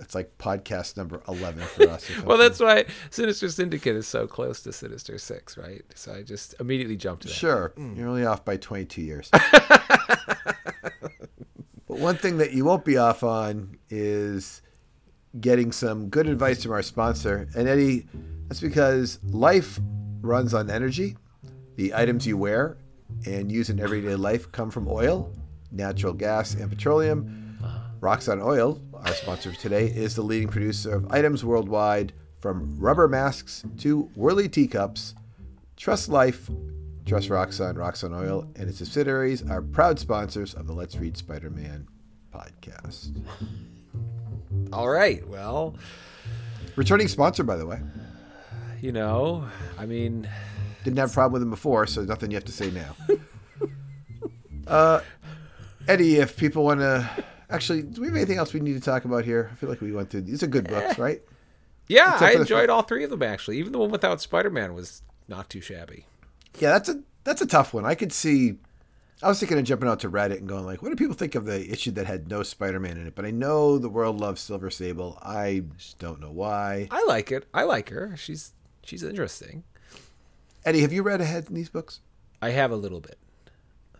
That's 0.00 0.14
like 0.14 0.38
podcast 0.38 0.96
number 0.96 1.22
eleven 1.28 1.62
for 1.62 1.88
us. 1.90 2.10
well, 2.24 2.38
that's 2.38 2.58
why 2.58 2.86
Sinister 3.10 3.50
Syndicate 3.50 3.94
is 3.94 4.08
so 4.08 4.26
close 4.26 4.62
to 4.62 4.72
Sinister 4.72 5.18
Six, 5.18 5.58
right? 5.58 5.82
So 5.94 6.14
I 6.14 6.22
just 6.22 6.54
immediately 6.58 6.96
jumped 6.96 7.22
to 7.22 7.28
that. 7.28 7.34
Sure, 7.34 7.74
mm. 7.76 7.96
you're 7.96 8.08
only 8.08 8.24
off 8.24 8.42
by 8.42 8.56
22 8.56 9.02
years. 9.02 9.28
but 9.32 9.92
one 11.86 12.16
thing 12.16 12.38
that 12.38 12.52
you 12.52 12.64
won't 12.64 12.84
be 12.84 12.96
off 12.96 13.22
on 13.22 13.76
is 13.90 14.62
getting 15.38 15.70
some 15.70 16.08
good 16.08 16.26
advice 16.26 16.62
from 16.62 16.72
our 16.72 16.82
sponsor. 16.82 17.46
And 17.54 17.68
Eddie, 17.68 18.08
that's 18.48 18.60
because 18.60 19.18
life 19.24 19.78
runs 20.22 20.54
on 20.54 20.70
energy. 20.70 21.16
The 21.76 21.94
items 21.94 22.26
you 22.26 22.38
wear 22.38 22.78
and 23.26 23.52
use 23.52 23.68
in 23.70 23.80
everyday 23.80 24.14
life 24.14 24.50
come 24.50 24.70
from 24.70 24.88
oil, 24.88 25.30
natural 25.70 26.14
gas, 26.14 26.54
and 26.54 26.70
petroleum. 26.70 27.58
Uh-huh. 27.62 27.78
Roxxon 28.00 28.42
Oil, 28.42 28.80
our 29.04 29.12
sponsor 29.14 29.52
today, 29.52 29.86
is 29.86 30.14
the 30.14 30.22
leading 30.22 30.48
producer 30.48 30.94
of 30.94 31.10
items 31.12 31.44
worldwide 31.44 32.12
from 32.40 32.76
rubber 32.78 33.08
masks 33.08 33.64
to 33.78 34.02
whirly 34.14 34.48
teacups. 34.48 35.14
Trust 35.76 36.08
Life, 36.08 36.50
Trust 37.06 37.28
Roxxon, 37.28 37.74
Roxxon 37.74 38.14
Oil, 38.18 38.48
and 38.56 38.68
its 38.68 38.78
subsidiaries 38.78 39.42
are 39.48 39.62
proud 39.62 39.98
sponsors 39.98 40.54
of 40.54 40.66
the 40.66 40.72
Let's 40.72 40.96
Read 40.96 41.16
Spider 41.16 41.50
Man 41.50 41.86
podcast. 42.34 43.10
All 44.72 44.88
right. 44.88 45.26
Well, 45.28 45.76
Returning 46.76 47.08
sponsor, 47.08 47.42
by 47.42 47.56
the 47.56 47.66
way. 47.66 47.80
you 48.80 48.92
know, 48.92 49.44
I 49.78 49.86
mean, 49.86 50.28
Didn't 50.84 50.98
have 50.98 51.10
a 51.10 51.12
problem 51.12 51.32
with 51.34 51.42
them 51.42 51.50
before, 51.50 51.86
so 51.86 52.02
nothing 52.02 52.30
you 52.30 52.36
have 52.36 52.44
to 52.44 52.52
say 52.52 52.70
now. 52.70 52.94
uh, 54.66 55.00
Eddie, 55.88 56.16
if 56.16 56.36
people 56.36 56.64
want 56.64 56.80
to. 56.80 57.10
Actually, 57.50 57.82
do 57.82 58.00
we 58.00 58.06
have 58.06 58.16
anything 58.16 58.38
else 58.38 58.52
we 58.52 58.60
need 58.60 58.74
to 58.74 58.80
talk 58.80 59.04
about 59.04 59.24
here? 59.24 59.50
I 59.52 59.56
feel 59.56 59.68
like 59.68 59.80
we 59.80 59.92
went 59.92 60.10
through. 60.10 60.22
These 60.22 60.42
are 60.42 60.46
good 60.46 60.68
books, 60.68 60.98
right? 60.98 61.20
yeah, 61.88 62.16
I 62.20 62.34
the 62.34 62.42
enjoyed 62.42 62.70
all 62.70 62.82
three 62.82 63.02
of 63.02 63.10
them 63.10 63.22
actually. 63.22 63.58
Even 63.58 63.72
the 63.72 63.78
one 63.78 63.90
without 63.90 64.20
Spider 64.20 64.50
Man 64.50 64.74
was 64.74 65.02
not 65.26 65.50
too 65.50 65.60
shabby. 65.60 66.06
Yeah, 66.58 66.70
that's 66.70 66.88
a 66.88 67.00
that's 67.24 67.42
a 67.42 67.46
tough 67.46 67.74
one. 67.74 67.84
I 67.84 67.94
could 67.94 68.12
see. 68.12 68.54
I 69.22 69.28
was 69.28 69.38
thinking 69.38 69.58
of 69.58 69.64
jumping 69.64 69.88
out 69.88 70.00
to 70.00 70.10
Reddit 70.10 70.38
and 70.38 70.48
going 70.48 70.64
like, 70.64 70.82
"What 70.82 70.90
do 70.90 70.96
people 70.96 71.16
think 71.16 71.34
of 71.34 71.44
the 71.44 71.70
issue 71.70 71.90
that 71.92 72.06
had 72.06 72.28
no 72.28 72.42
Spider-Man 72.42 72.96
in 72.96 73.06
it?" 73.08 73.14
But 73.14 73.26
I 73.26 73.32
know 73.32 73.76
the 73.76 73.88
world 73.88 74.20
loves 74.20 74.40
Silver 74.40 74.70
Sable. 74.70 75.18
I 75.20 75.64
just 75.76 75.98
don't 75.98 76.20
know 76.20 76.30
why. 76.30 76.88
I 76.90 77.04
like 77.04 77.32
it. 77.32 77.46
I 77.52 77.64
like 77.64 77.90
her. 77.90 78.16
She's 78.16 78.52
she's 78.82 79.02
interesting. 79.02 79.64
Eddie, 80.64 80.82
have 80.82 80.92
you 80.92 81.02
read 81.02 81.20
ahead 81.20 81.46
in 81.48 81.54
these 81.54 81.68
books? 81.68 82.00
I 82.40 82.50
have 82.50 82.70
a 82.70 82.76
little 82.76 83.00
bit. 83.00 83.18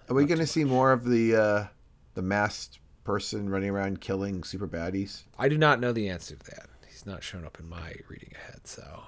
Are 0.09 0.15
we 0.15 0.27
going 0.27 0.41
to 0.41 0.47
see 0.47 0.65
more 0.65 0.93
of 0.93 1.05
the 1.05 1.37
uh, 1.37 1.67
the 2.15 2.23
masked 2.23 2.79
person 3.11 3.49
running 3.49 3.71
around 3.71 4.01
killing 4.01 4.45
super 4.45 4.69
baddies? 4.69 5.25
I 5.39 5.49
do 5.49 5.59
not 5.59 5.81
know 5.81 5.93
the 5.93 6.09
answer 6.09 6.37
to 6.37 6.45
that. 6.51 6.69
He's 6.89 7.05
not 7.07 7.25
shown 7.25 7.45
up 7.45 7.59
in 7.59 7.69
my 7.69 7.95
reading 8.09 8.33
ahead, 8.37 8.67
so 8.69 9.03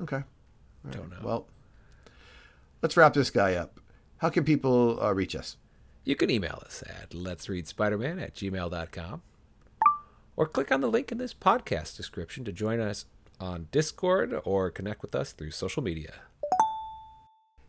Okay, 0.00 0.22
don't 0.90 1.10
know. 1.10 1.18
well, 1.22 1.46
let's 2.80 2.96
wrap 2.96 3.12
this 3.12 3.30
guy 3.30 3.54
up. 3.54 3.78
How 4.18 4.30
can 4.30 4.44
people 4.44 4.98
uh, 5.02 5.12
reach 5.12 5.36
us? 5.36 5.56
You 6.04 6.16
can 6.16 6.30
email 6.30 6.62
us 6.64 6.82
at 6.88 7.12
let's 7.14 7.48
read 7.48 7.68
spider-man 7.68 8.18
at 8.18 8.34
gmail.com 8.34 9.22
or 10.34 10.46
click 10.46 10.72
on 10.72 10.80
the 10.80 10.88
link 10.90 11.12
in 11.12 11.18
this 11.18 11.34
podcast 11.34 11.96
description 11.96 12.44
to 12.46 12.52
join 12.52 12.80
us 12.80 13.04
on 13.38 13.68
Discord 13.70 14.40
or 14.44 14.70
connect 14.70 15.02
with 15.02 15.14
us 15.14 15.32
through 15.32 15.50
social 15.50 15.82
media. 15.82 16.14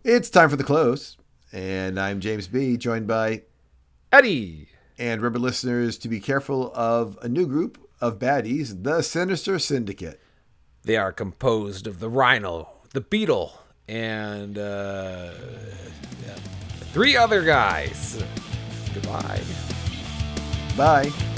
It's 0.06 0.30
time 0.30 0.50
for 0.50 0.56
the 0.56 0.64
close, 0.64 1.18
and 1.52 2.00
I'm 2.00 2.20
James 2.22 2.48
B, 2.48 2.78
joined 2.78 3.06
by 3.08 3.44
Eddie! 4.12 4.70
And 4.98 5.22
remember, 5.22 5.40
listeners, 5.40 5.98
to 6.00 6.08
be 6.08 6.20
careful 6.20 6.72
of 6.76 7.18
a 7.22 7.28
new 7.28 7.48
group 7.48 7.80
of 8.00 8.20
baddies, 8.20 8.84
the 8.84 9.02
Sinister 9.02 9.58
Syndicate. 9.60 10.22
They 10.84 10.98
are 10.98 11.12
composed 11.12 11.88
of 11.88 12.00
the 12.00 12.10
Rhino, 12.10 12.70
the 12.92 13.02
Beetle, 13.02 13.58
and 13.88 14.58
uh, 14.58 15.32
three 16.92 17.16
other 17.16 17.42
guys. 17.44 18.24
Goodbye. 18.94 19.42
Bye. 20.78 21.33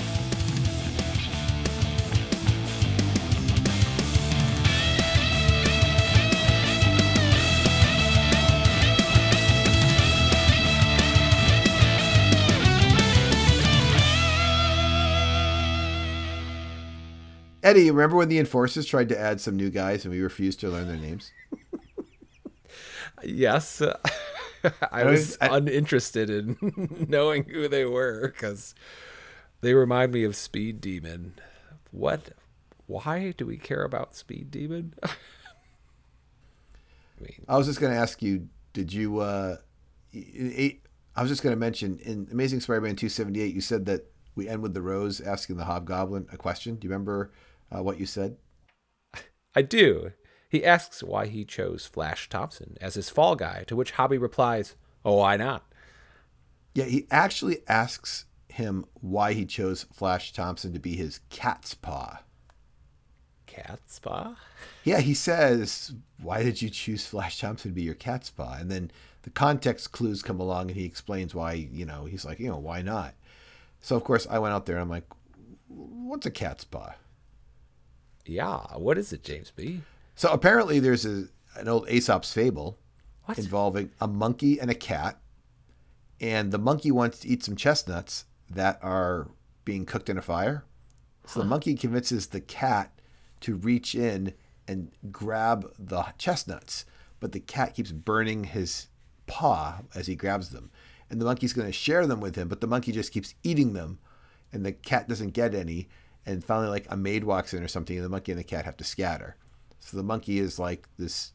Eddie, 17.65 17.89
remember 17.89 18.15
when 18.15 18.30
the 18.30 18.38
enforcers 18.39 18.86
tried 18.86 19.10
to 19.10 19.19
add 19.19 19.41
some 19.41 19.56
new 19.58 19.69
guys 19.71 20.06
and 20.06 20.13
we 20.13 20.21
refused 20.21 20.60
to 20.62 20.69
learn 20.69 20.88
their 20.88 20.97
names? 20.97 21.32
Yes. 23.23 23.82
I 24.91 25.04
was 25.04 25.38
I- 25.39 25.58
uninterested 25.58 26.30
in 26.30 27.06
knowing 27.10 27.45
who 27.45 27.67
they 27.67 27.86
were 27.86 28.28
because 28.34 28.75
they 29.62 29.73
remind 29.73 30.12
me 30.12 30.23
of 30.23 30.36
Speed 30.36 30.82
Demon. 30.82 31.34
What? 31.91 32.32
Why 32.88 33.32
do 33.38 33.45
we 33.45 33.58
care 33.58 33.84
about 33.84 34.15
Speed 34.15 34.51
Demon? 34.51 34.93
I 35.04 35.10
mean, 37.21 37.45
I 37.47 37.58
was 37.58 37.67
just 37.67 37.80
going 37.80 37.93
to 37.93 37.97
ask 37.99 38.21
you, 38.21 38.49
did 38.73 38.91
you? 38.93 39.19
Uh, 39.19 39.58
i- 40.13 40.78
was 41.17 41.30
just 41.30 41.41
going 41.43 41.56
to 41.56 41.60
mention 41.60 41.97
in 41.99 42.28
Amazing 42.32 42.60
Spider-Man 42.60 42.95
278, 42.95 43.54
you 43.56 43.62
said 43.62 43.86
that 43.86 44.12
we 44.36 44.49
end 44.49 44.62
with 44.62 44.73
the 44.73 44.82
Rose 44.82 45.21
asking 45.21 45.56
the 45.58 45.63
Hobgoblin 45.65 46.28
a 46.32 46.38
question. 46.38 46.75
Do 46.75 46.86
you 46.86 46.91
remember 46.91 47.32
uh, 47.71 47.82
what 47.82 47.99
you 47.99 48.06
said? 48.06 48.38
I 49.56 49.62
do. 49.62 50.12
He 50.49 50.63
asks 50.65 51.01
why 51.01 51.28
he 51.28 51.45
chose 51.45 51.86
Flash 51.86 52.30
Thompson 52.30 52.78
as 52.80 52.95
his 52.95 53.10
fall 53.10 53.36
guy, 53.36 53.63
to 53.67 53.75
which 53.75 53.91
Hobby 53.91 54.17
replies, 54.17 54.75
Oh, 55.04 55.17
why 55.17 55.38
not? 55.38 55.65
Yeah, 56.73 56.86
he 56.86 57.08
actually 57.10 57.60
asks 57.67 58.25
him 58.49 58.86
why 59.01 59.34
he 59.34 59.45
chose 59.45 59.86
Flash 59.93 60.34
Thompson 60.34 60.73
to 60.73 60.80
be 60.80 60.95
his 60.95 61.19
cat's 61.30 61.73
paw. 61.73 62.19
Cat's 63.45 63.99
paw? 63.99 64.36
Yeah, 64.84 64.99
he 64.99 65.13
says, 65.13 65.93
"Why 66.21 66.43
did 66.43 66.62
you 66.62 66.69
choose 66.69 67.06
Flash 67.06 67.39
Thompson 67.39 67.71
to 67.71 67.75
be 67.75 67.84
your 67.84 67.93
cat's 67.93 68.30
paw?" 68.30 68.54
And 68.54 68.69
then 68.69 68.91
the 69.23 69.30
context 69.30 69.91
clues 69.91 70.21
come 70.21 70.39
along, 70.39 70.69
and 70.69 70.78
he 70.78 70.86
explains 70.86 71.34
why. 71.34 71.54
You 71.54 71.86
know, 71.86 72.06
he's 72.06 72.25
like, 72.25 72.39
you 72.39 72.49
know, 72.49 72.58
why 72.58 72.82
not? 72.82 73.13
So 73.82 73.95
of 73.95 74.04
course, 74.04 74.28
I 74.30 74.39
went 74.39 74.54
out 74.54 74.65
there 74.65 74.75
and 74.75 74.84
I'm 74.84 74.89
like, 74.89 75.08
"What's 75.67 76.25
a 76.25 76.32
cat's 76.32 76.65
paw?" 76.65 76.95
Yeah. 78.25 78.59
What 78.75 78.97
is 78.97 79.13
it, 79.13 79.23
James 79.23 79.51
B? 79.55 79.81
So 80.15 80.31
apparently, 80.31 80.79
there's 80.79 81.05
a, 81.05 81.25
an 81.55 81.67
old 81.67 81.89
Aesop's 81.89 82.33
fable 82.33 82.77
What? 83.25 83.38
involving 83.38 83.91
a 83.99 84.07
monkey 84.07 84.59
and 84.59 84.71
a 84.71 84.75
cat, 84.75 85.19
and 86.19 86.51
the 86.51 86.57
monkey 86.57 86.91
wants 86.91 87.19
to 87.19 87.27
eat 87.27 87.43
some 87.43 87.55
chestnuts 87.55 88.25
that 88.49 88.79
are 88.81 89.29
being 89.65 89.85
cooked 89.85 90.09
in 90.09 90.17
a 90.17 90.21
fire. 90.21 90.63
So 91.25 91.39
the 91.39 91.45
monkey 91.45 91.73
convinces 91.75 92.27
the 92.27 92.39
cat 92.39 92.91
to 93.41 93.55
reach 93.55 93.95
in 93.95 94.33
and 94.67 94.91
grab 95.11 95.71
the 95.77 96.03
chestnuts, 96.17 96.85
but 97.19 97.31
the 97.31 97.39
cat 97.39 97.73
keeps 97.73 97.91
burning 97.91 98.45
his 98.45 98.88
paw 99.25 99.79
as 99.95 100.07
he 100.07 100.15
grabs 100.15 100.49
them. 100.49 100.69
And 101.09 101.19
the 101.19 101.25
monkey's 101.25 101.53
going 101.53 101.67
to 101.67 101.73
share 101.73 102.05
them 102.07 102.19
with 102.21 102.35
him, 102.35 102.47
but 102.47 102.61
the 102.61 102.67
monkey 102.67 102.91
just 102.91 103.11
keeps 103.11 103.33
eating 103.43 103.73
them, 103.73 103.99
and 104.53 104.65
the 104.65 104.71
cat 104.71 105.07
doesn't 105.07 105.33
get 105.33 105.53
any. 105.55 105.89
And 106.25 106.43
finally, 106.43 106.69
like 106.69 106.88
a 106.89 106.97
maid 106.97 107.23
walks 107.23 107.53
in 107.53 107.63
or 107.63 107.67
something, 107.67 107.95
and 107.95 108.05
the 108.05 108.09
monkey 108.09 108.31
and 108.31 108.39
the 108.39 108.43
cat 108.43 108.65
have 108.65 108.77
to 108.77 108.83
scatter. 108.83 109.35
So 109.79 109.97
the 109.97 110.03
monkey 110.03 110.39
is 110.39 110.57
like 110.57 110.88
this 110.97 111.33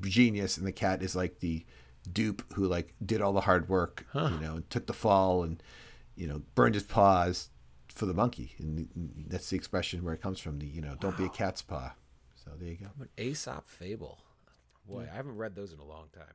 genius, 0.00 0.58
and 0.58 0.66
the 0.66 0.72
cat 0.72 1.02
is 1.02 1.14
like 1.14 1.40
the 1.40 1.64
dupe 2.12 2.42
who 2.54 2.66
like 2.66 2.94
did 3.04 3.20
all 3.20 3.32
the 3.32 3.40
hard 3.42 3.68
work, 3.68 4.06
you 4.14 4.20
know, 4.40 4.56
and 4.56 4.70
took 4.70 4.86
the 4.86 4.92
fall 4.92 5.42
and 5.42 5.62
you 6.16 6.26
know 6.26 6.42
burned 6.54 6.74
his 6.74 6.84
paws 6.84 7.50
for 7.88 8.06
the 8.06 8.14
monkey, 8.14 8.54
and 8.58 8.88
that's 9.28 9.50
the 9.50 9.56
expression 9.56 10.04
where 10.04 10.14
it 10.14 10.20
comes 10.20 10.40
from. 10.40 10.58
The 10.58 10.66
you 10.66 10.80
know, 10.80 10.96
don't 11.00 11.16
be 11.16 11.24
a 11.24 11.30
cat's 11.30 11.62
paw. 11.62 11.92
So 12.34 12.50
there 12.58 12.68
you 12.68 12.76
go. 12.76 12.86
An 13.00 13.08
Aesop 13.16 13.66
fable. 13.66 14.18
Boy, 14.88 15.08
I 15.10 15.16
haven't 15.16 15.36
read 15.36 15.54
those 15.56 15.72
in 15.72 15.80
a 15.80 15.84
long 15.84 16.06
time. 16.14 16.34